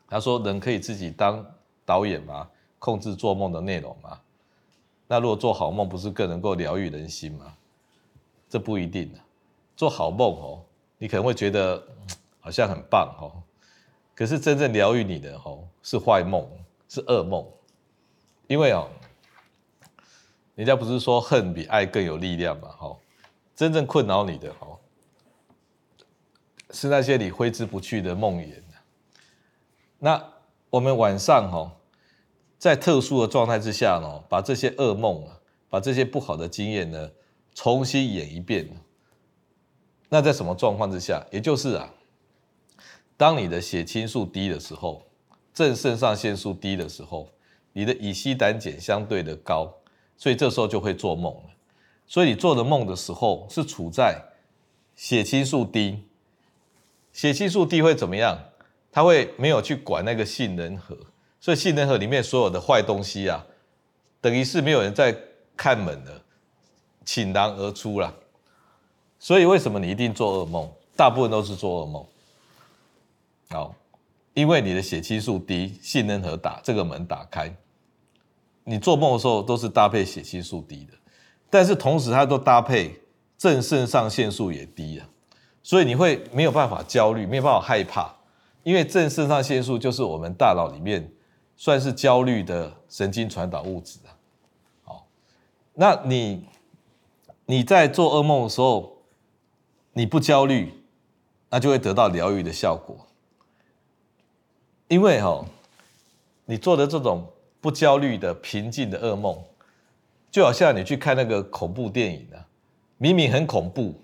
[0.08, 1.44] 他说人可以自己当
[1.84, 2.48] 导演吗？
[2.78, 4.20] 控制做梦的内容吗？
[5.06, 7.54] 那如果做好梦，不是更能够疗愈人心吗？
[8.48, 9.12] 这不一定。
[9.76, 10.64] 做好梦哦，
[10.98, 11.82] 你可能会觉得
[12.40, 13.42] 好像很棒哦，
[14.14, 16.48] 可是真正疗愈你的哦，是坏梦，
[16.88, 17.46] 是噩梦。
[18.46, 18.88] 因为哦，
[20.54, 22.68] 人家不是说恨比爱更有力量嘛？
[22.68, 22.96] 哈，
[23.54, 24.78] 真正困扰你的哦，
[26.70, 28.62] 是那些你挥之不去的梦魇。
[29.98, 30.24] 那
[30.70, 31.72] 我们晚上哦。
[32.64, 37.10] 在特殊的状态之下呢，把这些噩梦啊，把这些不好的经验呢，
[37.54, 38.66] 重新演一遍。
[40.08, 41.22] 那在什么状况之下？
[41.30, 41.92] 也就是啊，
[43.18, 45.02] 当你的血清素低的时候，
[45.52, 47.28] 正肾上腺素低的时候，
[47.74, 49.70] 你的乙烯胆碱相对的高，
[50.16, 51.50] 所以这时候就会做梦了。
[52.06, 54.18] 所以你做的梦的时候是处在
[54.96, 56.02] 血清素低，
[57.12, 58.38] 血清素低会怎么样？
[58.90, 60.96] 它会没有去管那个杏仁核。
[61.44, 63.44] 所以杏仁核里面所有的坏东西啊，
[64.18, 65.14] 等于是没有人在
[65.54, 66.22] 看门的，
[67.04, 68.14] 倾囊而出了。
[69.18, 70.66] 所以为什么你一定做噩梦？
[70.96, 72.02] 大部分都是做噩梦。
[73.50, 73.74] 好，
[74.32, 77.54] 因为你的血清素低，杏仁核打这个门打开，
[78.64, 80.94] 你做梦的时候都是搭配血清素低的，
[81.50, 82.98] 但是同时它都搭配
[83.36, 85.06] 正肾上腺素也低啊，
[85.62, 88.10] 所以你会没有办法焦虑，没有办法害怕，
[88.62, 91.06] 因为正肾上腺素就是我们大脑里面。
[91.56, 94.10] 算是焦虑的神经传导物质啊，
[94.82, 95.06] 好，
[95.74, 96.46] 那你
[97.46, 98.98] 你在做噩梦的时候，
[99.92, 100.72] 你不焦虑，
[101.48, 103.06] 那就会得到疗愈的效果。
[104.88, 105.44] 因为哈，
[106.44, 107.26] 你做的这种
[107.60, 109.42] 不焦虑的平静的噩梦，
[110.30, 112.46] 就好像你去看那个恐怖电影啊，
[112.98, 113.94] 明明很恐怖，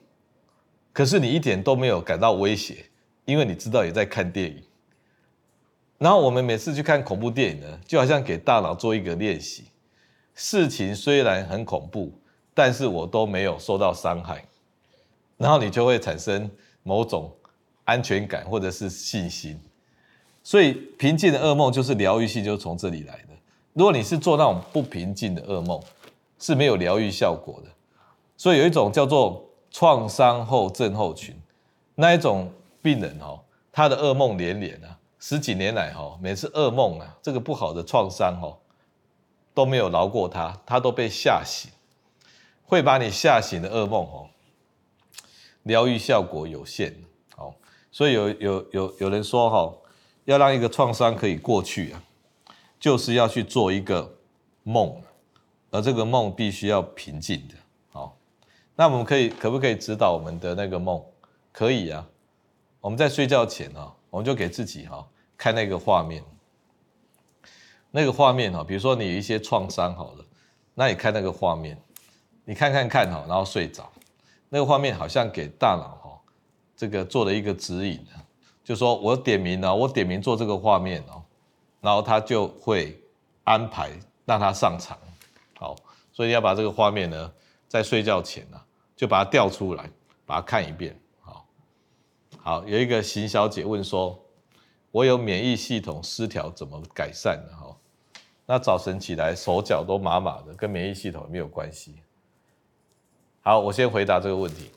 [0.92, 2.86] 可是你一点都没有感到威胁，
[3.24, 4.62] 因为你知道你在看电影。
[6.00, 9.64] 然后我们每次去看恐怖电影呢，就好像给大脑做一个练习。
[10.34, 12.10] 事情虽然很恐怖，
[12.54, 14.42] 但是我都没有受到伤害，
[15.36, 16.50] 然后你就会产生
[16.82, 17.30] 某种
[17.84, 19.60] 安全感或者是信心。
[20.42, 23.34] 所以平静的噩梦就是疗愈性，就是从这里来的。
[23.74, 25.78] 如果你是做那种不平静的噩梦，
[26.38, 27.70] 是没有疗愈效果的。
[28.38, 31.36] 所以有一种叫做创伤后症候群，
[31.94, 34.96] 那一种病人哦，他的噩梦连连啊。
[35.22, 38.56] 十几年来，哈，每次噩梦啊，这个不好的创伤，哈，
[39.52, 41.70] 都没有饶过他，他都被吓醒，
[42.64, 44.30] 会把你吓醒的噩梦，哦，
[45.64, 47.04] 疗愈效果有限，
[47.36, 47.54] 好，
[47.92, 49.74] 所以有有有有人说，哈，
[50.24, 52.02] 要让一个创伤可以过去啊，
[52.80, 54.16] 就是要去做一个
[54.62, 55.02] 梦，
[55.70, 57.54] 而这个梦必须要平静的，
[57.92, 58.16] 好，
[58.74, 61.04] 那我们可以可不可以指导我们的那个梦？
[61.52, 62.06] 可以啊，
[62.80, 63.96] 我们在睡觉前啊。
[64.10, 66.22] 我们就给自己哈看那个画面，
[67.90, 70.24] 那个画面哈，比如说你一些创伤好了，
[70.74, 71.80] 那你看那个画面，
[72.44, 73.90] 你看看看哈，然后睡着，
[74.48, 76.20] 那个画面好像给大脑哈
[76.76, 78.04] 这个做了一个指引，
[78.64, 81.22] 就说我点名了，我点名做这个画面哦，
[81.80, 83.00] 然后他就会
[83.44, 83.90] 安排
[84.24, 84.98] 让他上场，
[85.58, 85.76] 好，
[86.12, 87.32] 所以要把这个画面呢
[87.68, 88.60] 在睡觉前呢
[88.96, 89.88] 就把它调出来，
[90.26, 90.98] 把它看一遍。
[92.42, 94.18] 好，有一个邢小姐问说
[94.90, 97.76] ：“我有免疫系统失调，怎么改善呢？”哈，
[98.46, 101.96] 那早晨起来手脚都麻麻的，跟免疫系统没有关系。
[103.42, 104.70] 好，我先回答这个问题。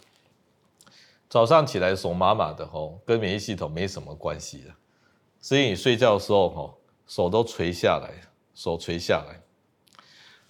[1.30, 4.73] 早上起来手麻麻的，吼，跟免疫系统没什么关系的，
[5.39, 8.12] 所以你睡觉的时候，吼，手都垂下来，
[8.54, 9.39] 手垂下来。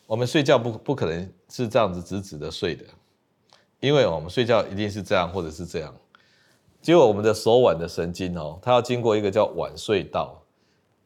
[0.07, 2.83] 我们睡觉不不可能是这样子直直的睡的，
[3.79, 5.95] 因为我们睡觉一定是这样或者是这样。
[6.83, 10.43] 结果我们的手腕的神经哦，它要经过一个叫腕隧道。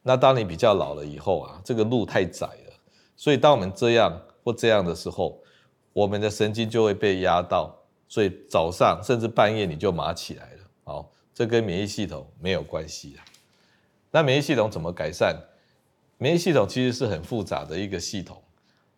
[0.02, 2.72] 那当你比较老了以后啊，这个路太窄了，
[3.16, 5.38] 所以当我们这样或这样的时候，
[5.92, 7.72] 我们的神经就会被压到，
[8.08, 10.58] 所以早上甚至半夜你就麻起来了。
[10.82, 13.22] 好，这跟免疫系统没有关系啊。
[14.10, 15.36] 那免疫系统怎么改善？
[16.16, 18.42] 免疫系统其实是很复杂的一个系统。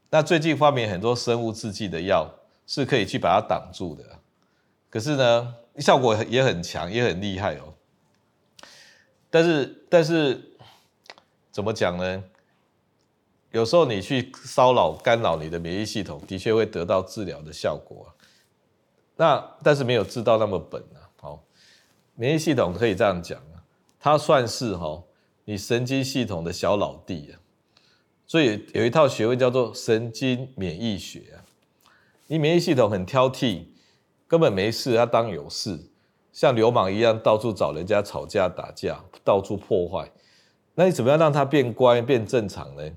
[0.09, 2.27] 那最近发明很多生物制剂的药，
[2.67, 4.05] 是可以去把它挡住的。
[4.89, 7.75] 可是呢，效果也很强，也很厉害哦。
[9.31, 10.57] 但是，但是
[11.51, 12.25] 怎么讲呢？
[13.53, 18.15] 有时候你去骚扰、干扰你的免疫系统，的确会得到治疗的效果。
[19.17, 21.11] 那但是没有治到那么本啊。
[21.21, 21.45] 好，
[22.15, 23.63] 免疫系统可以这样讲啊，
[23.99, 25.03] 它算是哈
[25.45, 27.41] 你神经系统的小老弟啊。
[28.27, 31.43] 所以有一套学问叫做神经免疫学啊。
[32.29, 33.65] 你免疫系统很挑剔。
[34.31, 35.77] 根本没事，他当有事，
[36.33, 40.09] 像流氓一样到处找人家吵架打架，到处破坏。
[40.77, 42.93] 那你怎么样让他变乖变正常呢？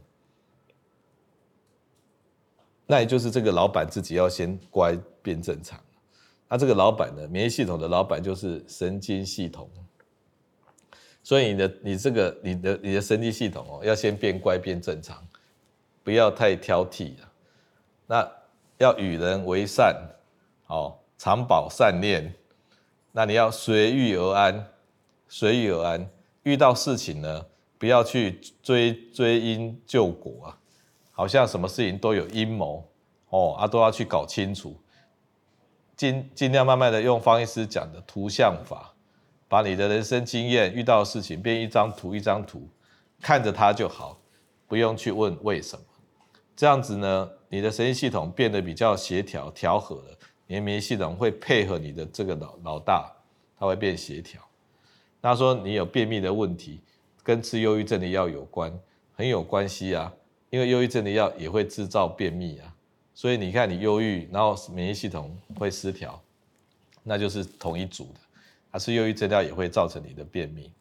[2.85, 5.79] 那也就是这个老板自己要先乖变正常。
[6.47, 9.67] 那这个老板呢，免疫系统的老板就是神经系统。
[11.23, 15.17] 所以你的你这个你的你的神经系统哦，要先变乖变正常，
[16.03, 17.31] 不要太挑剔了。
[18.05, 18.31] 那
[18.77, 19.99] 要与人为善，
[20.67, 20.99] 哦。
[21.23, 22.35] 常保善念，
[23.13, 24.67] 那你要随遇而安，
[25.29, 26.09] 随遇而安。
[26.41, 27.45] 遇到事情呢，
[27.77, 30.59] 不要去追追因究果啊，
[31.13, 32.85] 好像什么事情都有阴谋
[33.29, 34.75] 哦啊，都要去搞清楚。
[35.95, 38.93] 尽尽量慢慢的用方医师讲的图像法，
[39.47, 42.67] 把你的人生经验遇到的事情变一张图一张图，
[43.21, 44.19] 看着它就好，
[44.67, 45.85] 不用去问为什么。
[46.53, 50.17] 这样子呢，你的神经系统变得比较协调调和了。
[50.61, 53.09] 免疫系统会配合你的这个老老大，
[53.57, 54.41] 它会变协调。
[55.21, 56.81] 他说你有便秘的问题，
[57.23, 58.77] 跟吃忧郁症的药有关，
[59.15, 60.13] 很有关系啊。
[60.49, 62.75] 因为忧郁症的药也会制造便秘啊，
[63.15, 66.21] 所以你看你忧郁，然后免疫系统会失调，
[67.01, 68.19] 那就是同一组的。
[68.71, 70.71] 他吃忧郁症药也会造成你的便秘。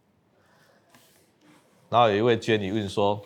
[1.88, 3.22] 然后有一位娟你问说，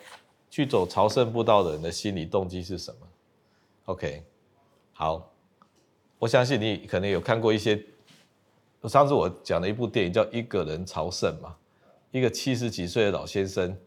[0.49, 3.07] 去走朝圣步道的人的心理动机是什么
[3.85, 4.23] ？OK，
[4.93, 5.29] 好。
[6.19, 7.79] 我相信你可能有看过一些，
[8.83, 11.55] 上次我讲的一部电影叫《一个人朝圣》嘛，
[12.11, 13.77] 一个七十几岁的老先生，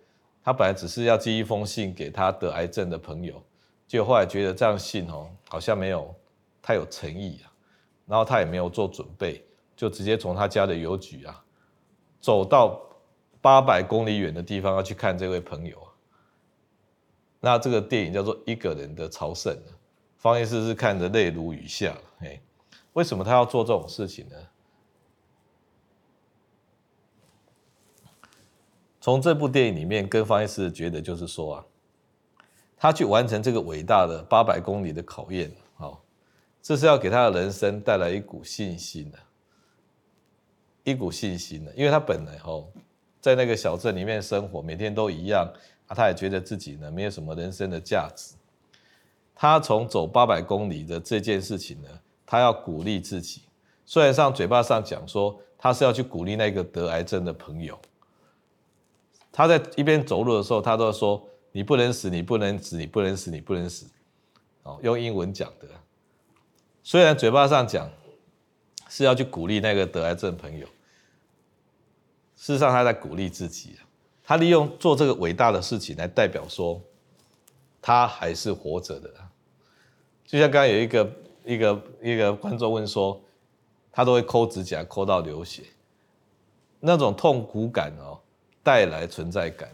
[0.43, 3.43] 他本来只是要寄一封信给他得癌症的朋友，
[3.89, 6.15] 结果后来觉得这样信哦，好像没有
[6.63, 7.51] 太有诚意啊，
[8.07, 11.45] 然后他也没有做准备，就直接从他家的邮局啊，
[12.21, 12.81] 走到
[13.41, 15.91] 八百公里远的地方要去看这位朋友啊。
[17.41, 19.53] 那这个电影叫做《一个人的朝圣》，
[20.21, 21.97] 方医师是看得泪如雨下。
[22.19, 22.39] 哎，
[22.93, 24.37] 为什么他要做这种事情呢？
[29.01, 31.65] 从这部电影里面，跟方医师觉得就是说啊，
[32.77, 36.05] 他去完成这个伟大的八百公里的考验，好，
[36.61, 39.19] 这是要给他的人生带来一股信心的，
[40.85, 42.69] 一股信心的，因为他本来哦，
[43.23, 45.51] 在那个小镇里面生活，每天都一样。
[45.89, 48.35] 他也觉得自己呢没有什么人生的价值。
[49.43, 51.89] 他从走八百公里的这件事情呢，
[52.27, 53.41] 他要鼓励自己。
[53.87, 57.81] 虽然上嘴巴上讲说他是要去鼓励那个得癌症的朋友，
[59.33, 63.87] 他在一边走路的时候，他都说：“你不能死，你不能死，你不能死，你不能死。”
[64.63, 65.67] 哦，用英文讲的。
[66.83, 67.91] 虽然嘴巴上讲
[68.91, 70.67] 是要去鼓励那个得癌症朋友，
[72.37, 73.79] 事实上他在鼓励自己。
[74.23, 76.79] 他利用做这个伟大的事情来代表说，
[77.81, 79.11] 他还是活着的。
[80.31, 81.13] 就像刚刚有一个
[81.45, 83.21] 一个一个观众问说，
[83.91, 85.65] 他都会抠指甲抠到流血，
[86.79, 88.17] 那种痛苦感哦，
[88.63, 89.69] 带来存在感。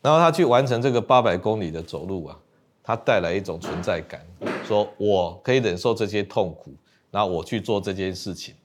[0.00, 2.36] 然后他去完成这个八百公里的走路啊，
[2.82, 4.26] 他带来一种存在感，
[4.64, 6.74] 说我可以忍受这些痛苦，
[7.12, 8.56] 然后我去做这件事情，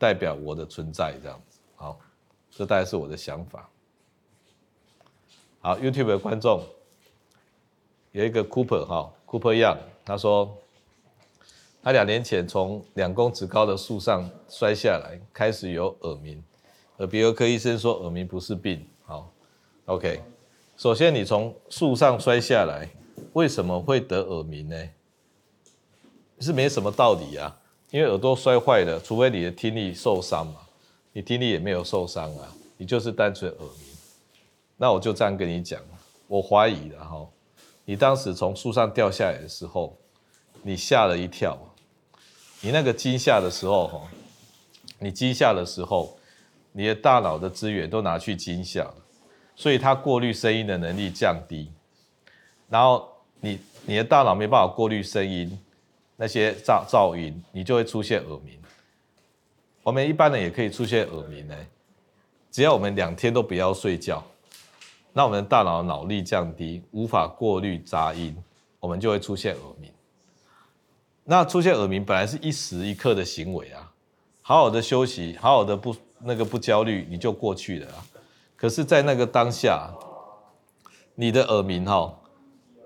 [0.00, 1.60] 代表我的存在这样子。
[1.76, 1.96] 好，
[2.50, 3.70] 这大概是我的想法。
[5.60, 6.60] 好，YouTube 的观众
[8.10, 10.56] 有一个 Cooper 哈，Cooper Young，他说
[11.82, 16.42] 他两年前从两公尺高的树上摔下来，开始有耳鸣，
[16.98, 18.86] 耳鼻喉科医生说耳鸣不是病。
[19.04, 19.32] 好
[19.86, 20.20] ，OK，
[20.76, 22.88] 首先你从树上摔下来，
[23.32, 24.76] 为什么会得耳鸣呢？
[26.40, 30.60] 是没什么道理啊，因为耳朵摔坏了，除非你的听力受伤嘛，
[31.12, 32.48] 你听力也没有受伤啊，
[32.78, 33.86] 你就是单纯耳鸣。
[34.76, 35.78] 那我就这样跟你讲，
[36.26, 37.26] 我怀疑了哈，
[37.90, 39.98] 你当时从树上掉下来的时候，
[40.62, 41.58] 你吓了一跳，
[42.60, 44.02] 你那个惊吓的时候哈，
[45.00, 46.16] 你惊吓的时候，
[46.70, 48.94] 你的大脑的资源都拿去惊吓了，
[49.56, 51.72] 所以它过滤声音的能力降低，
[52.68, 53.08] 然后
[53.40, 55.58] 你你的大脑没办法过滤声音，
[56.14, 58.56] 那些噪噪音，你就会出现耳鸣。
[59.82, 61.56] 我们一般人也可以出现耳鸣呢，
[62.52, 64.24] 只要我们两天都不要睡觉。
[65.12, 68.36] 那我们的大脑脑力降低，无法过滤杂音，
[68.78, 69.90] 我们就会出现耳鸣。
[71.24, 73.92] 那出现耳鸣本来是一时一刻的行为啊，
[74.42, 78.04] 好好的休息，好好的不那个不焦虑，你就过去了啊。
[78.56, 79.90] 可是，在那个当下，
[81.14, 82.14] 你的耳鸣哈，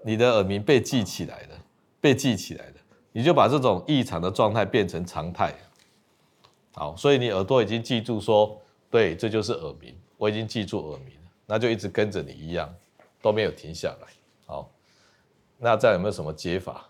[0.05, 1.59] 你的耳鸣被记起来了，
[2.01, 2.75] 被记起来了，
[3.13, 5.55] 你就把这种异常的状态变成常态。
[6.73, 8.61] 好，所以你耳朵已经记住说，
[8.91, 11.13] 对，这就是耳鸣，我已经记住耳鸣。
[11.47, 12.75] 那就一直跟着你一样，
[13.21, 14.09] 都没有停下来。
[14.47, 14.71] 好，
[15.59, 16.89] 那这样有没有什么解法？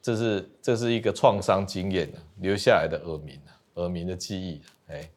[0.00, 3.40] 这是这是一个创伤经验留下来的耳鸣
[3.74, 4.62] 耳鸣的记忆。
[4.86, 5.10] 哎，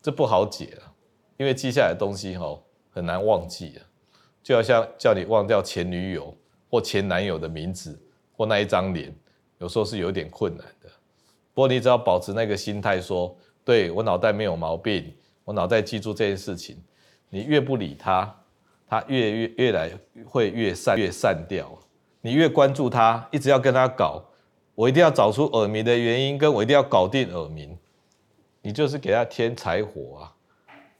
[0.00, 0.94] 这不好解啊，
[1.36, 2.56] 因为记下来的东西哈
[2.90, 3.82] 很难忘记啊，
[4.42, 6.32] 就好像叫你忘掉前女友
[6.70, 8.00] 或前男友的名字
[8.36, 9.12] 或那一张脸，
[9.58, 10.88] 有时候是有点困难的。
[11.52, 15.12] 不过你只要保持那个心态，说，对，我脑袋没有毛病，
[15.44, 16.80] 我脑袋记住这件事情。
[17.34, 18.32] 你越不理他，
[18.86, 19.90] 他越越越来
[20.24, 21.76] 会越散越散掉。
[22.20, 24.22] 你越关注他，一直要跟他搞，
[24.76, 27.76] 我一定要找出耳鸣的原因，跟我一定要搞定耳鸣。
[28.62, 30.32] 你就是给他添柴火啊，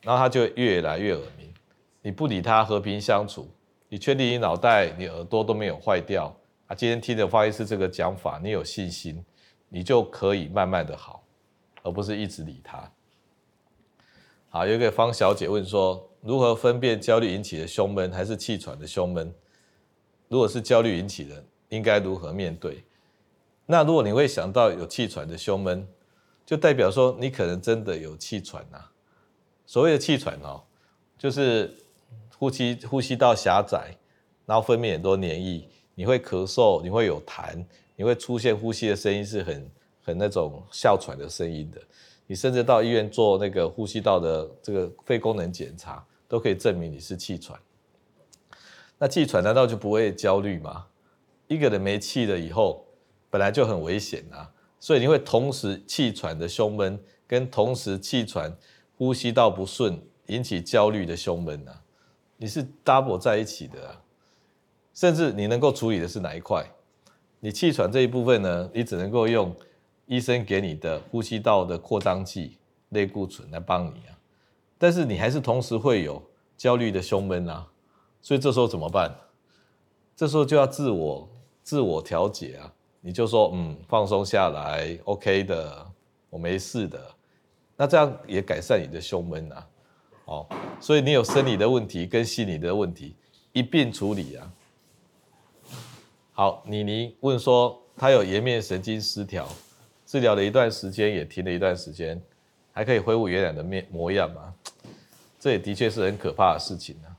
[0.03, 1.55] 然后他就越来越耳鸣。
[2.03, 3.49] 你不理他，和平相处，
[3.89, 6.75] 你确定你脑袋、你耳朵都没有坏掉啊？
[6.75, 9.25] 今天听着方医师这个讲法，你有信心，
[9.69, 11.23] 你就可以慢慢的好，
[11.85, 12.91] 而不是一直理他。
[14.49, 16.11] 好，有一个方小姐问说。
[16.25, 19.31] 如何分辨焦虑引起的胸闷还是气喘的胸闷？
[20.29, 22.83] 如果是焦虑引起的，应该如何面对？
[23.67, 25.87] 那如果你会想到有气喘的胸闷，
[26.47, 28.83] 就代表说你可能真的有气喘呐。
[29.67, 30.63] 所谓的气喘哦，
[31.19, 31.71] 就是
[32.39, 33.95] 呼吸呼吸道狭窄，
[34.47, 37.63] 然后分泌很多黏液，你会咳嗽，你会有痰，
[37.97, 39.71] 你会出现呼吸的声音是很
[40.03, 41.79] 很那种哮喘的声音的。
[42.27, 46.03] 你甚至到医院做那个呼吸道的这个肺功能检查。
[46.35, 47.57] 都可以证明你是气喘。
[48.99, 50.87] 那气喘难道就不会焦虑吗？
[51.47, 52.85] 一个人没气了以后，
[53.31, 58.53] 本来就很危险啊，所以你会同时气喘的胸闷，跟同时气喘、
[58.99, 61.83] 呼吸道不顺引起焦虑的胸闷啊，
[62.37, 64.03] 你是 double 在一起的啊。
[64.93, 66.69] 甚至你能够处理的是哪一块？
[67.39, 68.69] 你气喘这一部分呢？
[68.75, 69.55] 你只能够用
[70.07, 72.59] 医生给你的呼吸道的扩张剂
[72.89, 74.14] 类固醇来帮你啊，
[74.79, 76.23] 但是你还是同时会有
[76.57, 77.67] 焦虑的胸闷啊，
[78.21, 79.15] 所以这时候怎么办？
[80.17, 81.29] 这时候就要自我
[81.63, 85.87] 自我调节啊，你就说嗯，放松下来，OK 的，
[86.31, 87.01] 我没事的，
[87.77, 89.67] 那这样也改善你的胸闷啊，
[90.27, 90.47] 哦，
[90.81, 93.17] 所以你有生理的问题跟心理的问题
[93.53, 94.53] 一并处理啊。
[96.33, 99.49] 好，妮妮问说她有颜面神经失调，
[100.07, 102.23] 治疗了一段时间也停了一段时间，
[102.75, 104.53] 还可以恢复原来的面模样吗？
[105.41, 107.17] 这也的确是很可怕的事情啊。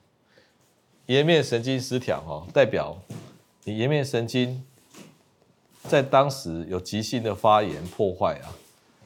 [1.08, 2.96] 颜面神经失调哦，代表
[3.64, 4.64] 你颜面神经
[5.88, 8.52] 在当时有急性的发炎破坏啊，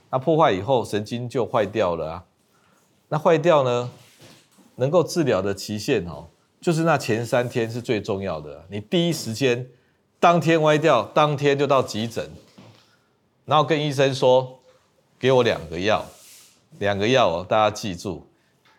[0.09, 2.25] 那破坏以后神经就坏掉了啊，
[3.09, 3.91] 那坏掉呢，
[4.75, 6.29] 能够治疗的期限哦，
[6.61, 9.67] 就是那前三天是最重要的，你第一时间
[10.19, 12.29] 当天歪掉，当天就到急诊，
[13.43, 14.59] 然后跟医生说，
[15.19, 16.05] 给我两个药，
[16.77, 18.27] 两个药哦，大家记住，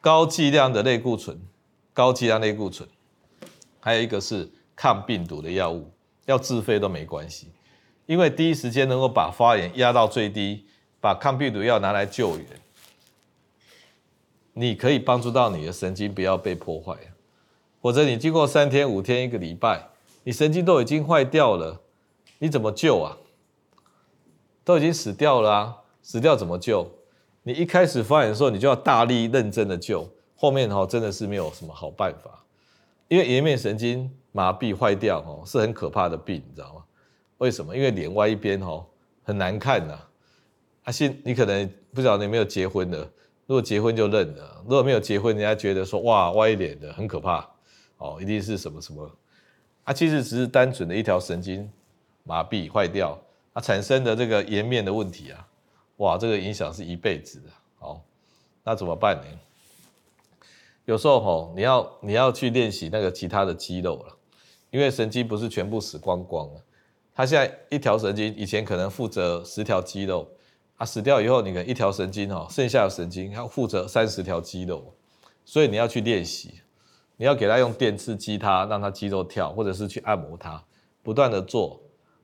[0.01, 1.41] 高剂量的类固醇，
[1.93, 2.89] 高剂量类固醇。
[3.81, 5.91] 还有一个是抗病毒的药物，
[6.27, 7.49] 要自费都没关系，
[8.07, 10.67] 因为第一时间能够把发炎压到最低，
[11.01, 12.47] 把抗病毒药拿来救援，
[14.53, 16.97] 你可以帮助到你的神经不要被破坏，
[17.81, 19.89] 或者你经过三天、五天、一个礼拜，
[20.25, 21.81] 你神经都已经坏掉了，
[22.39, 23.17] 你怎么救啊？
[24.63, 26.93] 都已经死掉了啊，死掉怎么救？
[27.51, 32.45] 你一开始发炎的时候，你就要大力认真的救，后面哈真的是没有什么好办法。
[33.09, 36.85] 因为颜面神经麻痹坏掉哦，是很可怕的病，你知道吗？
[37.39, 37.77] 为什么？
[37.77, 38.87] 因为脸歪一边哦，
[39.25, 39.99] 很难看呐。
[40.85, 42.99] 啊，现你可能不晓得你有没有结婚的，
[43.47, 47.45] 如果结婚就认了，如果没有结婚，人家觉得说哇歪脸的很可怕
[47.99, 49.11] 哦，一定是什么什么。
[49.83, 51.69] 啊，其实只是单纯的一条神经
[52.23, 53.19] 麻痹坏掉，
[53.53, 55.49] 它产生的这个颜面的问题啊，
[56.01, 57.51] 哇，这个影响是一辈子的。
[57.79, 58.03] 好，
[58.65, 59.27] 那怎么办呢？
[60.87, 64.17] 有时候吼，你要你要去练习那个其他的肌肉了，
[64.71, 66.65] 因为神经不是全部死光光了。
[67.15, 70.27] 它现在一条神经以前可能负责十条肌肉，
[70.77, 74.95] 啊死掉以后，你可能一条神经哈，剩下的神经要负责三十条肌肉，
[75.45, 76.63] 所以你要去练习，
[77.19, 80.65] 你要给它用电刺激它，让它肌肉跳，或者是去按摩它，
[81.03, 81.79] 不断的做，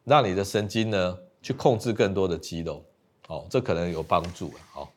[0.04, 2.82] 让你的神经呢去控制更多的肌肉，
[3.28, 4.92] 哦，这可能有帮助啊，好。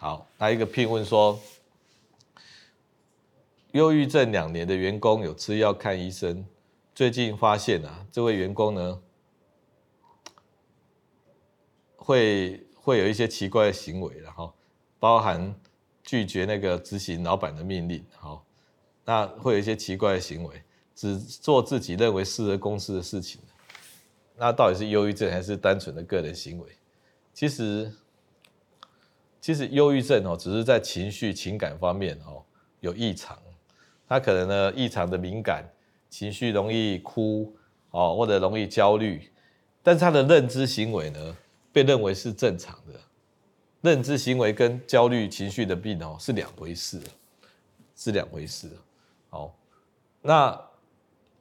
[0.00, 1.40] 好，还有一个聘问说，
[3.72, 6.46] 忧郁症两年的员工有吃药看医生，
[6.94, 9.00] 最近发现啊，这位员工呢，
[11.96, 14.54] 会会有一些奇怪的行为，然后
[15.00, 15.52] 包含
[16.04, 18.44] 拒绝那个执行老板的命令，好，
[19.04, 20.62] 那会有一些奇怪的行为，
[20.94, 23.40] 只做自己认为适合公司的事情，
[24.38, 26.66] 那到底是忧郁症还是单纯的个人行为？
[27.34, 27.92] 其实。
[29.40, 32.44] 其实忧郁症哦，只是在情绪情感方面哦
[32.80, 33.38] 有异常，
[34.06, 35.64] 他可能呢异常的敏感，
[36.10, 37.56] 情绪容易哭
[37.92, 39.30] 哦，或者容易焦虑，
[39.82, 41.36] 但是他的认知行为呢
[41.72, 43.00] 被认为是正常的，
[43.80, 47.00] 认知行为跟焦虑情绪的病哦是两回事，
[47.94, 48.68] 是两回事。
[49.30, 49.56] 好，
[50.20, 50.60] 那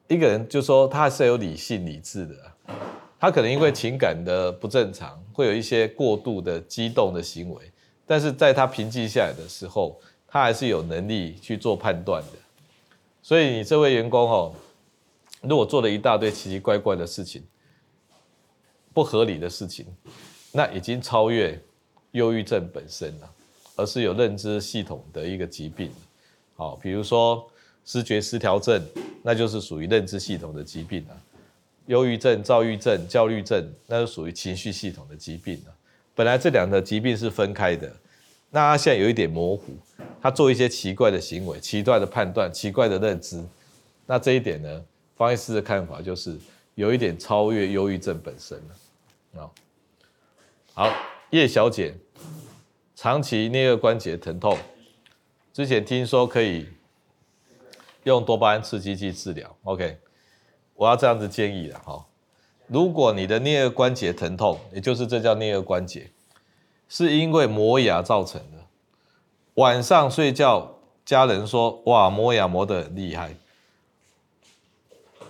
[0.08, 2.52] 一个人就说他还是有理性理智的，
[3.20, 7.62] 他可能因为情感的不正常，会有一些过度的激动的行为。
[8.06, 12.38] 但是在他平静下来的时候，他还是有能力去做判断的。
[13.22, 14.54] 所以你这位员工哦，
[15.42, 17.44] 如果做了一大堆奇奇怪怪的事情、
[18.94, 19.86] 不合理的事情，
[20.52, 21.60] 那已经超越
[22.12, 23.30] 忧郁症本身了，
[23.76, 25.92] 而是有认知系统的一个疾病。
[26.56, 27.46] 好，比如说
[27.84, 28.82] 失觉失调症，
[29.22, 31.22] 那就是属于认知系统的疾病了。
[31.88, 35.74] 忧郁症、躁郁症、焦虑症，那是属于情绪系统的疾病了。
[36.16, 37.92] 本来这两个疾病是分开的，
[38.50, 39.74] 那他现在有一点模糊，
[40.22, 43.44] 他做一些奇怪的行为、奇怪的判断、奇怪的认知，
[44.06, 44.86] 那这一点呢，
[45.16, 46.38] 方医师的看法就是
[46.76, 49.44] 有一点超越忧郁症本身了。
[49.44, 49.52] 啊
[50.74, 50.94] 好，
[51.32, 51.96] 叶小姐，
[52.96, 54.58] 长期颞顎关节疼痛，
[55.54, 56.68] 之前听说可以
[58.04, 59.98] 用多巴胺刺激剂治疗，OK，
[60.78, 62.06] 我要这样子建议了哈。
[62.68, 66.12] 如果你的颞颌关节疼痛，也就是这叫颞颌关节，
[66.88, 68.58] 是因为磨牙造成的。
[69.56, 73.36] 晚上睡觉，家人说：“哇，磨牙磨得很厉害。”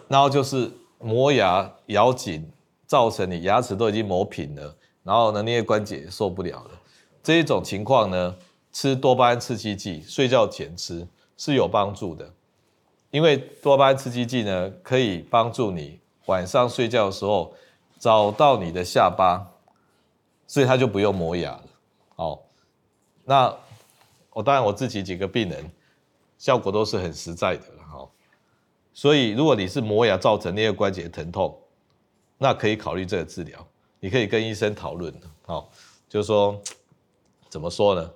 [0.09, 2.51] 然后就是磨牙咬紧，
[2.85, 6.71] 造成你牙齿都已经磨平了，然后呢，颞颌关节受不了了。
[7.23, 8.35] 这一种情况呢，
[8.73, 12.33] 吃多巴胺刺激剂，睡觉前吃是有帮助的，
[13.17, 15.99] 因为多巴胺刺激剂呢，可以帮助你。
[16.27, 17.51] 晚上睡觉的时候，
[17.97, 19.43] 找到你的下巴，
[20.45, 21.63] 所以他就不用磨牙了。
[22.17, 22.39] 哦，
[23.23, 23.51] 那
[24.29, 25.67] 我当然我自己几个病人
[26.37, 27.83] 效果都是很实在的了。
[27.91, 28.07] 哈，
[28.93, 31.59] 所以如果你是磨牙造成颞顎关节疼痛，
[32.37, 33.67] 那可以考虑这个治疗。
[33.99, 35.11] 你可以跟医生讨论。
[35.43, 35.71] 好，
[36.07, 36.61] 就是说
[37.49, 38.11] 怎么说呢？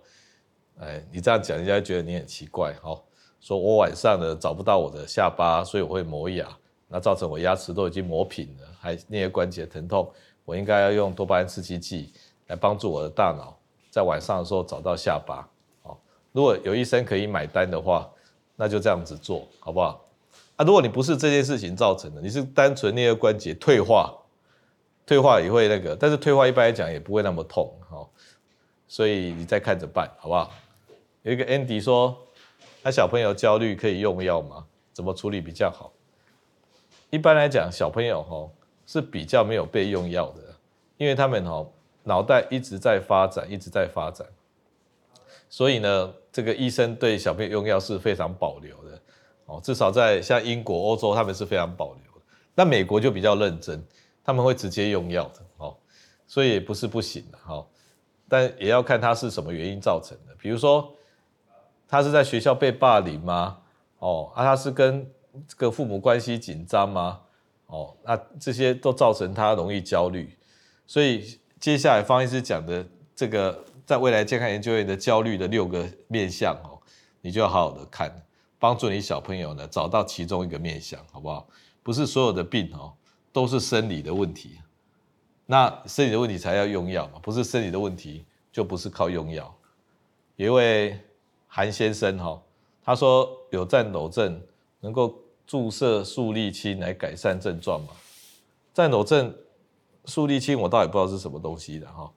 [0.80, 2.76] 哎，你这样讲，人家觉得你很奇怪。
[2.84, 3.04] 好，
[3.42, 6.48] 说我晚上呢找不到我的下巴，所以我会磨牙，
[6.88, 10.10] 那造成我牙齿都已经磨平了，还颞顎关节疼痛。
[10.46, 12.14] 我应该要用多巴胺刺激剂
[12.48, 13.58] 来帮助我的大脑，
[13.90, 15.48] 在晚上的时候找到下巴。
[15.82, 16.00] 好，
[16.32, 18.10] 如果有医生可以买单的话，
[18.56, 20.06] 那就这样子做好不好？
[20.58, 24.14] 啊，如果你不是这件事情造成的，你是单纯颞顎关节退化，
[25.06, 27.72] 退化也会那个，但是退化一般来讲也不会那么痛。
[27.90, 28.08] 好，
[28.88, 30.52] 所以你再看着办，好不好？
[31.24, 32.18] 有一个 Andy 说，
[32.84, 34.66] 那小朋友焦虑可以用药吗？
[34.94, 35.94] 怎么处理比较好？
[37.10, 38.50] 一般来讲，小朋友哈
[38.86, 40.42] 是比较没有被用药的，
[40.98, 41.66] 因为他们哈
[42.04, 44.28] 脑袋一直在发展，一直在发展，
[45.50, 49.02] 所以呢，这个医生对小朋友用药是非常保留的
[49.46, 49.62] 哦。
[49.64, 52.02] 至少在像英国、欧洲，他们是非常保留。
[52.56, 53.82] 那美国就比较认真，
[54.24, 55.78] 他们会直接用药的哦，
[56.28, 57.66] 所以不是不行的哈，
[58.28, 60.94] 但也要看他是什么原因造成的，比如说。
[61.92, 63.58] 他是在学校被霸凌吗？
[64.00, 65.06] 哦，啊，他是跟
[65.46, 67.20] 这个父母关系紧张吗？
[67.66, 70.38] 哦，那这些都造成他容易焦虑。
[70.88, 76.80] 所以接下来方医师讲的这个在未来健康研究院的焦虑的六个面向哦，
[77.20, 78.24] 你就要好好的看，
[78.58, 81.46] 帮助你小朋友呢找到其中一个面向，好不好？
[81.84, 82.94] 不是所有的病哦
[83.34, 84.60] 都是生理的问题，
[85.46, 89.54] 那生理的问题才要用药嘛，不是生理的问题就不是靠用药，
[90.38, 90.98] 因为。
[91.54, 92.42] 韩先生哈，
[92.82, 94.42] 他说有战抖症
[94.80, 95.14] 能够
[95.46, 97.90] 注射速力清来改善症状吗？
[98.74, 99.36] 战抖症
[100.06, 102.10] 速力清我倒也不知道是什么东西的哈。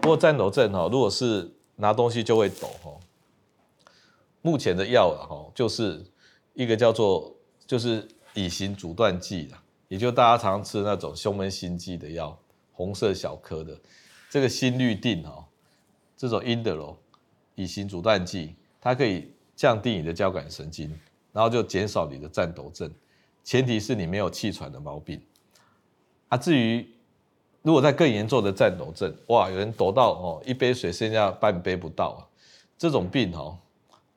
[0.00, 2.90] 不过战抖症哈，如果是拿东西就会抖哈。
[4.40, 6.02] 目前的药啊哈，就是
[6.54, 9.52] 一个叫做就是乙型阻断剂，
[9.88, 12.34] 也就大家常吃那种胸闷心悸的药，
[12.72, 13.78] 红色小颗的
[14.30, 15.44] 这个心律定哈，
[16.16, 16.96] 这种心得乐
[17.56, 18.54] 乙型阻断剂。
[18.80, 20.88] 它可以降低你的交感神经，
[21.32, 22.90] 然后就减少你的颤抖症，
[23.44, 25.20] 前提是你没有气喘的毛病。
[26.28, 26.88] 啊，至于
[27.62, 32.20] 如果在更严重的颤抖症，哇，有人抖到哦，一杯水剩下半杯不到啊，
[32.78, 33.58] 这种病哦，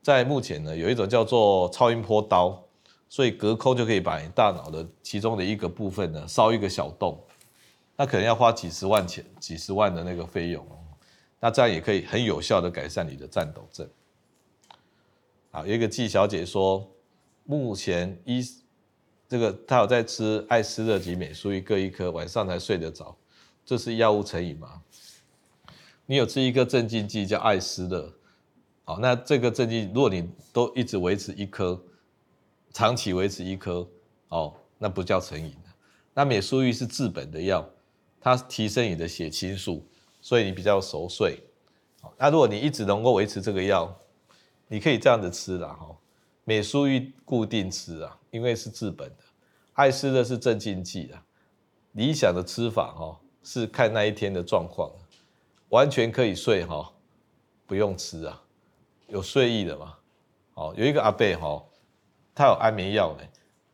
[0.02, 2.64] 在目前呢有一种叫做超音波刀，
[3.10, 7.22] 所以隔空就可以把你大脑的其中的一个部分呢烧一个小洞，
[7.98, 10.78] 那可能要花几十万钱、几十万的那个费用哦，
[11.42, 13.86] 那这样也可以很有效的改善你的颤抖症。
[15.54, 16.92] 啊，有一个季小姐说，
[17.44, 18.44] 目前医
[19.30, 23.16] 这个她有在吃艾斯乐及美舒郁各一颗，晚上才睡得着，
[23.64, 24.82] 这是药物成瘾吗？
[26.08, 28.12] 你有吃一个镇静剂叫艾斯乐，
[28.84, 31.80] 好，那这个镇静，如果你都一直维持一颗，
[32.72, 33.88] 长期维持一颗，
[34.30, 35.56] 哦，那不叫成瘾。
[36.16, 37.64] 那美舒郁是治本的药，
[38.20, 39.86] 它提升你的血清素，
[40.20, 41.38] 所以你比较熟睡。
[42.18, 43.96] 那如果你一直能够维持这个药，
[44.68, 45.96] 你可以这样子吃啦，哈，
[46.44, 49.24] 美舒玉固定吃啊，因为是治本的，
[49.74, 51.24] 艾斯乐是镇静剂啊。
[51.92, 54.90] 理想的吃法哈是看那一天的状况，
[55.70, 56.92] 完全可以睡哈，
[57.68, 58.42] 不用吃啊，
[59.08, 59.96] 有睡意的嘛。
[60.56, 61.64] 哦，有一个阿伯哈，
[62.34, 63.24] 他有安眠药呢，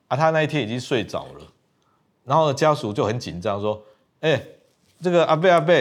[0.09, 1.47] 啊，他那一天已经睡着了，
[2.25, 3.81] 然后呢家属就很紧张说，
[4.19, 4.41] 哎，
[5.01, 5.73] 这个阿伯阿伯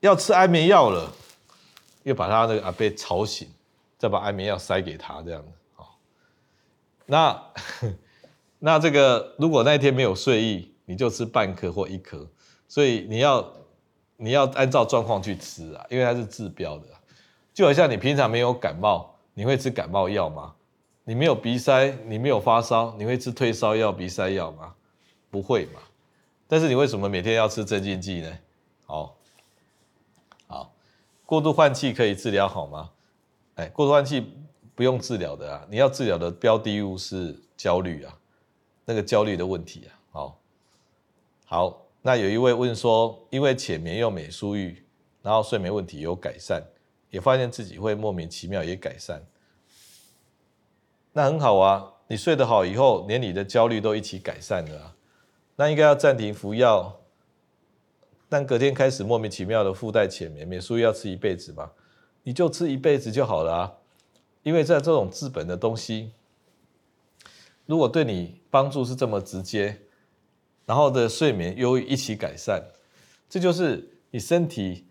[0.00, 1.12] 要吃安眠药了，
[2.04, 3.46] 又把他那个阿伯吵醒。
[4.02, 5.96] 再把安眠药塞给他，这样子，好。
[7.06, 7.40] 那
[8.58, 12.26] 那这个如果那一天没有睡意，你就吃半颗或一颗。
[12.66, 13.52] 所以你要
[14.16, 16.86] 你要按照状况去吃啊，因为它是治标的。
[17.54, 20.52] 就好像你平常没有感冒，你会吃感冒药吗？
[21.04, 24.74] 你没有鼻塞，你没有发烧，你会吃退烧药、鼻塞药吗？
[25.30, 25.80] 不会嘛。
[26.48, 28.38] 但是你为什么每天要吃镇静剂呢？
[28.84, 29.14] 好，
[30.48, 30.72] 好，
[31.24, 32.90] 过度换气可以治疗好吗？
[33.56, 34.26] 哎，过度换气
[34.74, 38.18] 不用治疗的啊，你要治疗的标的物是焦虑啊，
[38.84, 39.92] 那个焦虑的问题啊。
[40.10, 40.40] 好，
[41.44, 44.82] 好，那有一位问说，因为浅眠用美舒郁，
[45.22, 46.62] 然后睡眠问题有改善，
[47.10, 49.22] 也发现自己会莫名其妙也改善，
[51.12, 54.96] 那很好啊，你睡得好以后，连你的焦虑都一起改善了，
[55.56, 57.00] 那应该要暂停服药，
[58.30, 61.70] 但隔天开始莫名其妙的附带浅眠，美舒郁要吃一辈子吗？
[62.24, 63.72] 你就吃一辈子就好了啊，
[64.42, 66.12] 因为在这种治本的东西，
[67.66, 69.80] 如果对你帮助是这么直接，
[70.66, 72.62] 然后的睡眠、忧郁一起改善，
[73.28, 74.86] 这就是你身体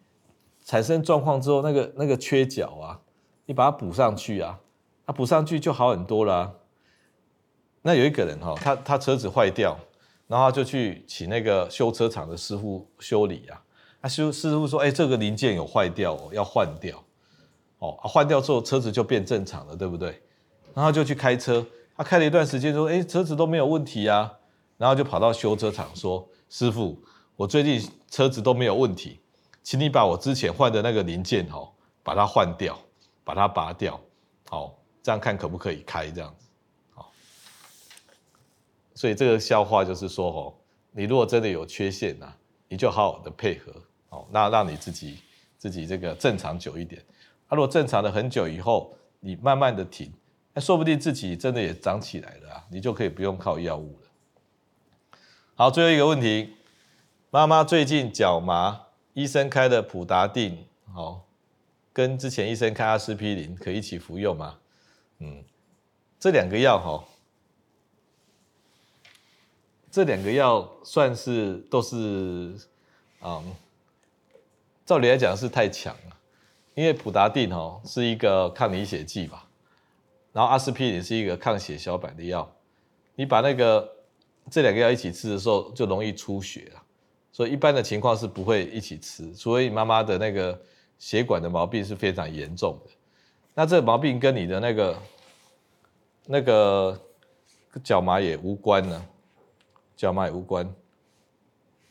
[0.65, 2.99] 产生状况之后那个那个缺角啊，
[3.45, 4.59] 你把它补上去啊，
[5.05, 6.53] 它补上去就好很多了啊。
[7.83, 9.79] 那有一个人哈，他他车子坏掉，
[10.27, 13.63] 然后他就去请那个修车厂的师傅修理啊。
[14.01, 17.03] 他修师傅说：“哎，这个零件有坏掉哦，要换掉。”
[17.81, 20.21] 哦，换掉之后车子就变正常了，对不对？
[20.75, 21.65] 然后就去开车，
[21.97, 24.31] 他开了一段时间说：“哎，车子都没有问题啊。”
[24.77, 27.01] 然后就跑到修车厂说：“师傅，
[27.35, 29.19] 我最近车子都没有问题，
[29.63, 31.69] 请你把我之前换的那个零件哦，
[32.03, 32.79] 把它换掉，
[33.23, 33.99] 把它拔掉，
[34.47, 36.45] 好，这样看可不可以开这样子。”
[36.93, 37.11] 好
[38.93, 40.53] 所以这个笑话就是说，哦，
[40.91, 42.31] 你如果真的有缺陷呐，
[42.69, 43.73] 你就好好的配合，
[44.09, 45.17] 哦，那让你自己
[45.57, 47.03] 自己这个正常久一点。
[47.51, 50.09] 他如果正常的很久以后，你慢慢的停，
[50.53, 55.19] 那说不定自己真的也长起来了啊，你就可以不用靠药物了。
[55.55, 56.55] 好，最后一个问题，
[57.29, 61.25] 妈妈最近脚麻，医生开的普达定，好，
[61.91, 64.57] 跟之前医生开阿司匹林可以一起服用吗？
[65.19, 65.43] 嗯，
[66.17, 67.03] 这两个药哈。
[69.91, 72.55] 这两个药算是都是，
[73.21, 73.43] 嗯，
[74.85, 76.10] 照理来讲是太强了，
[76.81, 79.47] 因为普达定哦是一个抗凝血剂吧，
[80.33, 82.51] 然后阿司匹林是一个抗血小板的药，
[83.13, 83.87] 你把那个
[84.49, 86.81] 这两个药一起吃的时候就容易出血了，
[87.31, 90.59] 所以一般的情况是不会一起吃，除非妈妈的那个
[90.97, 92.89] 血管的毛病是非常严重的，
[93.53, 94.97] 那这个毛病跟你的那个
[96.25, 96.99] 那个
[97.83, 99.05] 脚麻也无关呢。
[99.95, 100.67] 脚麻也无关，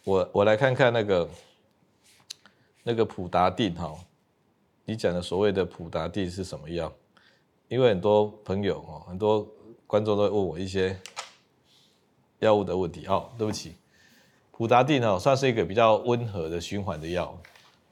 [0.03, 1.30] 我我来看看那个
[2.82, 3.95] 那个普达定哈，
[4.91, 6.93] 你讲的所谓的普达定是什么药？
[7.68, 9.47] 因为很多朋友哦，很多
[9.86, 10.99] 观众都会问我一些
[12.41, 13.07] 药物的问题。
[13.07, 13.76] 哦，对不起，
[14.51, 17.41] 普达定呢算是一个比较温和的循环的药，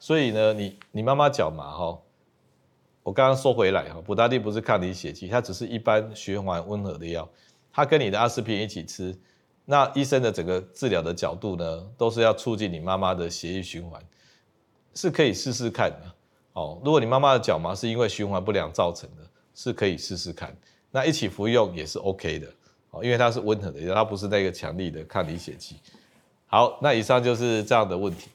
[0.01, 1.97] 所以呢，你你妈妈脚麻哈，
[3.05, 7.31] 我刚刚说回来哈，普达定不是抗凝血剂，它只是一般循环温和的药，
[7.73, 9.17] 它跟你的阿司匹林一起吃。
[9.65, 14.03] 那医生的整个治疗的角度呢，都是要促进你妈妈的血液循环，
[14.95, 16.15] 是可以试试看的。
[16.59, 19.23] 哦，如果你妈妈的脚麻是因为循环不良造成的，
[19.55, 20.53] 是可以试试看。
[20.91, 22.49] 那一起服用也是 OK 的，
[22.91, 25.77] 哦，因为它是温和的，它不是那个强力的抗凝血剂。
[26.47, 28.29] 好，那以上就是这样的问题。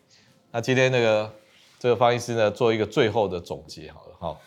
[0.52, 1.34] 那今天那个
[1.78, 4.38] 这个方医师呢，做一个最后的总结好了，哈。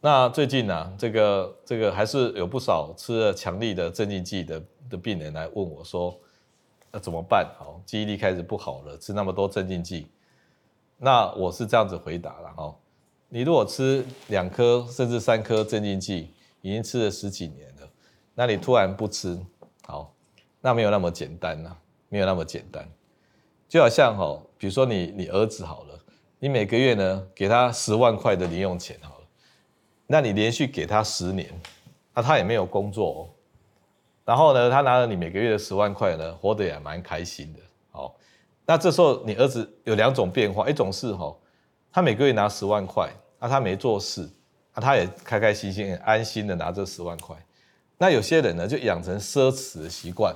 [0.00, 4.62] 那最近呢、啊，这个这个还是有不少吃了强力的镇静剂的。
[4.88, 6.16] 的病人来问我说
[6.92, 7.44] ：“那怎么办？
[7.58, 10.06] 好，记忆力开始不好了，吃那么多镇静剂。”
[10.98, 12.74] 那我是这样子回答了哈：
[13.28, 16.32] 你如果吃两颗甚至三颗镇静剂，
[16.62, 17.88] 已经吃了十几年了，
[18.34, 19.38] 那你突然不吃，
[19.86, 20.14] 好，
[20.60, 21.76] 那没有那么简单呐，
[22.08, 22.88] 没有那么简单。
[23.68, 25.98] 就好像哈，比如说你你儿子好了，
[26.38, 29.26] 你每个月呢给他十万块的零用钱好了，
[30.06, 31.48] 那你连续给他十年，
[32.14, 33.20] 那他也没有工作哦。
[34.24, 37.60] 然后呢，他拿了你每个月的十万块呢，活得也蛮开心的。
[38.66, 41.34] 那这时候你儿子有两种变化，一种是哈，
[41.92, 43.08] 他每个月拿十万块，
[43.38, 44.28] 那他没做事，
[44.74, 47.36] 那他也开开心心、很安心的拿这十万块。
[47.96, 50.34] 那有些人呢，就养成奢侈的习惯，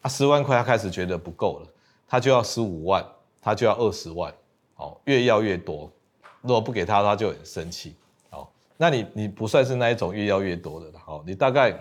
[0.00, 1.68] 啊，十万块他开始觉得不够了，
[2.06, 3.04] 他就要十五万，
[3.40, 4.32] 他就要二十万，
[4.74, 5.92] 好，越要越多。
[6.40, 7.94] 如果不给他，他就很生气。
[8.30, 10.98] 好，那你你不算是那一种越要越多的了。
[11.04, 11.78] 好，你大概。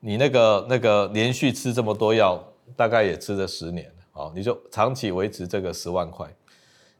[0.00, 2.40] 你那个那个连续吃这么多药，
[2.76, 6.28] 大概也吃了十年，哦，你就长期维持这个十万块。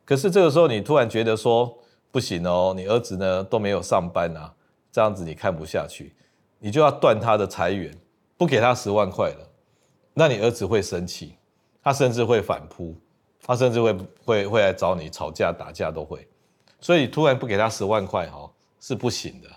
[0.05, 1.77] 可是这个时候你突然觉得说
[2.11, 4.55] 不行哦，你儿子呢都没有上班啊，
[4.93, 6.15] 这样子你看不下去，
[6.59, 7.93] 你就要断他的财源，
[8.37, 9.47] 不给他十万块了，
[10.15, 11.35] 那你儿子会生气，
[11.83, 12.95] 他甚至会反扑，
[13.43, 13.93] 他甚至会
[14.25, 16.27] 会会来找你吵架打架都会。
[16.81, 18.49] 所以突然不给他十万块哈
[18.81, 19.49] 是不行的。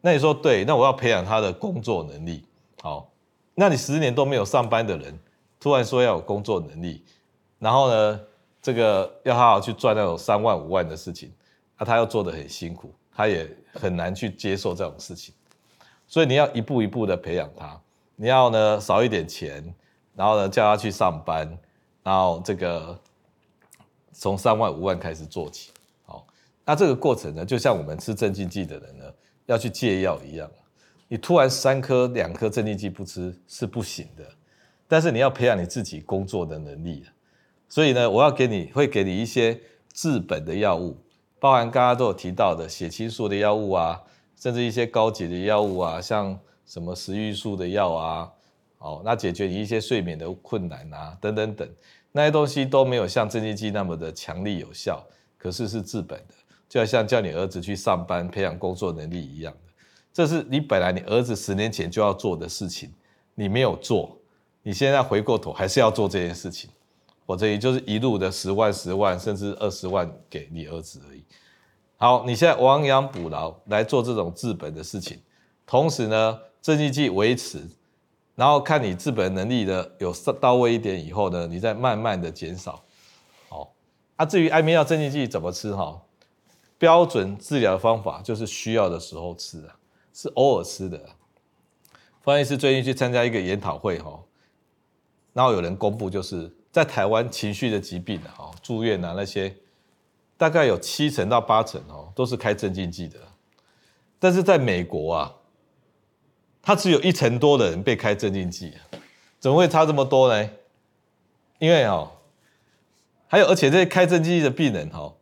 [0.00, 2.44] 那你说对，那我要培养他的工作能力。
[2.80, 3.12] 好，
[3.54, 5.18] 那你十年都没有上班的人，
[5.62, 7.04] 突然说要有工作能力，
[7.60, 8.20] 然后呢，
[8.60, 11.32] 这个要好好去赚那种三万五万的事情，
[11.78, 15.32] 那他要做的很辛苦，他也很难去接受这种事情，
[16.08, 17.80] 所以你要一步一步的培养他，
[18.16, 19.72] 你要呢少一点钱，
[20.16, 21.56] 然后呢叫他去上班，
[22.02, 22.98] 然后这个
[24.10, 25.70] 从三万五万开始做起，
[26.04, 26.26] 好，
[26.64, 29.04] 那这个过程呢，就像我们吃镇静剂的人呢
[29.46, 30.50] 要去戒药一样。
[31.06, 34.24] 你突然三颗两颗镇静剂不吃是不行的，
[34.92, 37.02] 但是你要培养你自己工作的能力。
[37.66, 39.58] 所以呢，我要给你会给你一些
[39.94, 40.94] 治本的药物，
[41.40, 43.98] 包含刚刚都有提到的血清素的药物啊，
[44.36, 48.30] 甚至一些高级的药物啊，像什么食欲素的药啊，
[48.80, 51.66] 哦，那解决你一些睡眠的困难啊，等等等，
[52.12, 55.02] 那些东西都没有像镇静剂那么的强力有效，
[55.38, 56.34] 可是是治本的，
[56.68, 59.72] 就好像叫你儿子去上班，培养工作能力一样的，
[60.12, 62.92] 这是你本来你儿子十年前就要做的事情，
[63.34, 64.18] 你没有做，
[64.62, 66.70] 你现在回过头还是要做这件事情，
[67.26, 71.24] 我这里就是一路的十万、十万，甚至二十万给你儿子而已。
[71.96, 75.20] 好，你现在亡羊补牢来做这种治本的事情，
[75.66, 77.60] 同时呢，镇静剂维持，
[78.34, 82.82] 然后看你治本能力的有到位一点以后呢，你再慢慢的减少。
[83.48, 83.72] 好，
[84.16, 86.02] 啊，至于安眠药、镇静剂怎么吃哈，
[86.76, 89.76] 标准治疗的方法就是需要的时候吃啊，
[90.12, 91.00] 是偶尔吃的。
[92.20, 94.20] 方医师最近去参加一个研讨会哈，
[95.32, 99.54] 然后有人公布就是在台湾情绪的疾病啊，住院啊那些。
[100.38, 103.16] 大概有七成到八成哦，都是开镇静剂的，
[104.18, 105.36] 但是在美国啊，
[106.60, 108.74] 它只有一成多的人被开镇静剂，
[109.38, 110.50] 怎么会差这么多呢？
[111.60, 112.10] 因为哦，
[113.28, 115.14] 还有而且这些开镇静剂的病人哈，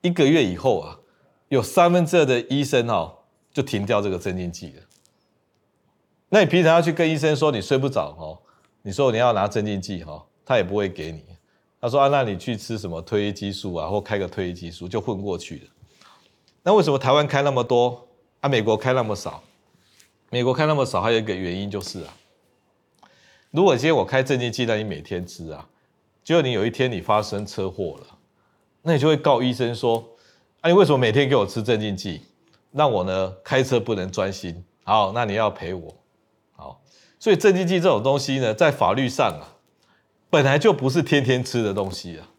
[0.00, 1.00] 一个月以后啊，
[1.48, 3.18] 有三分之二的医生哈
[3.52, 4.82] 就停掉这个镇静剂了。
[6.28, 8.38] 那你平常要去跟医生说你睡不着哦，
[8.82, 11.24] 你说你要拿镇静剂哈，他也不会给你。
[11.80, 15.62] 他说：“啊，那你去吃什么褪黑激素啊，或开个褪黑激素就混过去了。
[16.62, 18.06] 那为什么台湾开那么多，
[18.40, 19.42] 啊，美国开那么少？
[20.30, 22.14] 美国开那么少，还有一个原因就是啊，
[23.50, 25.68] 如果今天我开镇静剂，让你每天吃啊，
[26.22, 28.06] 结果你有一天你发生车祸了，
[28.82, 30.08] 那你就会告医生说：
[30.60, 32.22] 啊，你为什么每天给我吃镇静剂，
[32.70, 34.64] 让我呢开车不能专心？
[34.84, 35.92] 好，那你要赔我。
[37.22, 39.62] 所以镇静剂这种东西呢，在法律上啊。”
[40.28, 42.30] 本来就不是天天吃的东西啊。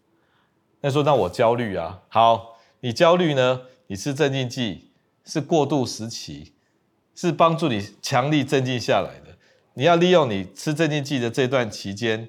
[0.82, 3.62] 那说那我焦虑啊，好，你焦虑呢？
[3.88, 4.90] 你吃镇静剂
[5.24, 6.52] 是过渡时期，
[7.16, 9.38] 是帮助你强力镇静下来的。
[9.76, 12.28] 你要利用你吃镇静剂的这段期间，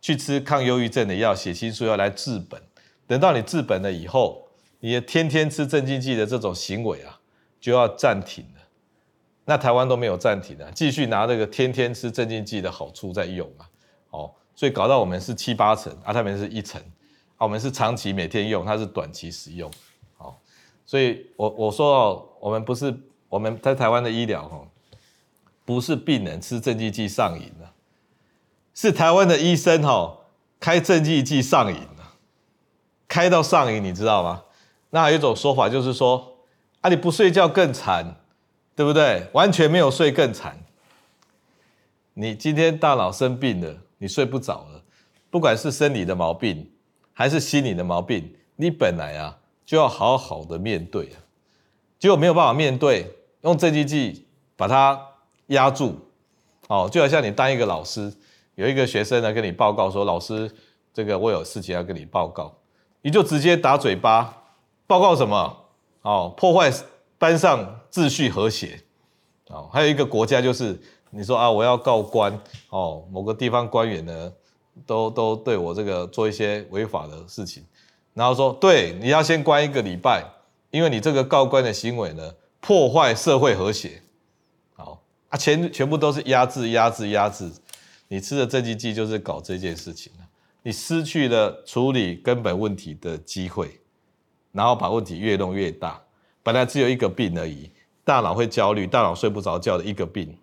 [0.00, 2.58] 去吃抗忧郁症的药、血清素药来治本。
[3.06, 4.48] 等到你治本了以后，
[4.80, 7.20] 你的天天吃镇静剂的这种行为啊，
[7.60, 8.46] 就要暂停。
[9.44, 13.66] 那台湾都没有暂停啊，继续拿这个天天吃镇静剂的好处在用啊，
[14.10, 14.30] 哦。
[14.54, 16.78] 所以搞到我们是七八成，啊，他们是一成，
[17.36, 19.68] 啊，我们是长期每天用，它是短期使用，
[20.18, 20.38] 好，
[20.84, 22.94] 所以我我说哦，我们不是
[23.30, 24.60] 我们在台湾的医疗哈，
[25.64, 27.72] 不是病人吃镇静剂上瘾了，
[28.74, 30.18] 是台湾的医生哈
[30.60, 32.12] 开镇静剂上瘾了，
[33.08, 34.44] 开到上瘾，你知道吗？
[34.90, 36.36] 那还有一种说法就是说，
[36.82, 38.16] 啊，你不睡觉更惨，
[38.74, 39.26] 对不对？
[39.32, 40.58] 完全没有睡更惨，
[42.14, 43.78] 你今天大脑生病了。
[43.98, 44.82] 你睡不着了，
[45.30, 46.68] 不管是生理的毛病
[47.12, 51.22] 还是心理的毛病，你本来啊就要好好的面对啊，
[52.00, 53.08] 结果没有办法面对，
[53.42, 55.00] 用镇静剂把它
[55.46, 56.00] 压住，
[56.66, 58.12] 哦，就好像你当一个老师，
[58.56, 60.52] 有一个学生来跟你报告说，老师，
[60.92, 62.52] 这个我有事情要跟你报告，
[63.02, 64.42] 你就直接打嘴巴，
[64.88, 65.64] 报告什么？
[66.02, 66.72] 哦，破坏
[67.18, 68.80] 班上秩序和谐，
[69.48, 70.80] 哦，还有一个国家就是。
[71.14, 72.32] 你说啊，我要告官
[72.70, 74.32] 哦，某个地方官员呢，
[74.86, 77.62] 都都对我这个做一些违法的事情，
[78.14, 80.24] 然后说，对，你要先关一个礼拜，
[80.70, 84.02] 因为你这个告官的行为呢，破坏社会和谐，
[84.74, 87.52] 好啊，全全部都是压制、压制、压制，
[88.08, 90.10] 你吃的镇静剂就是搞这件事情，
[90.62, 93.78] 你失去了处理根本问题的机会，
[94.50, 96.02] 然后把问题越弄越大，
[96.42, 97.70] 本来只有一个病而已，
[98.04, 100.36] 大脑会焦虑，大脑睡不着觉的一个病。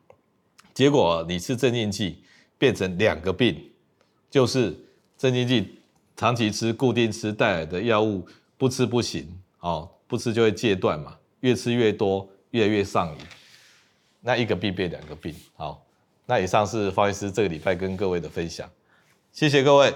[0.74, 2.24] 结果你吃镇静剂
[2.58, 3.72] 变成两个病，
[4.30, 4.74] 就是
[5.18, 5.80] 镇静剂
[6.16, 8.26] 长期吃、固定吃带来的药物
[8.58, 9.28] 不吃不行，
[9.60, 13.26] 哦，不吃就会戒断嘛，越吃越多，越来越上瘾，
[14.22, 15.36] 那一个病变两个病。
[15.56, 15.86] 好，
[16.26, 18.70] 那以上是方医师这个礼拜跟各位的分享，
[19.34, 19.94] 谢谢各位。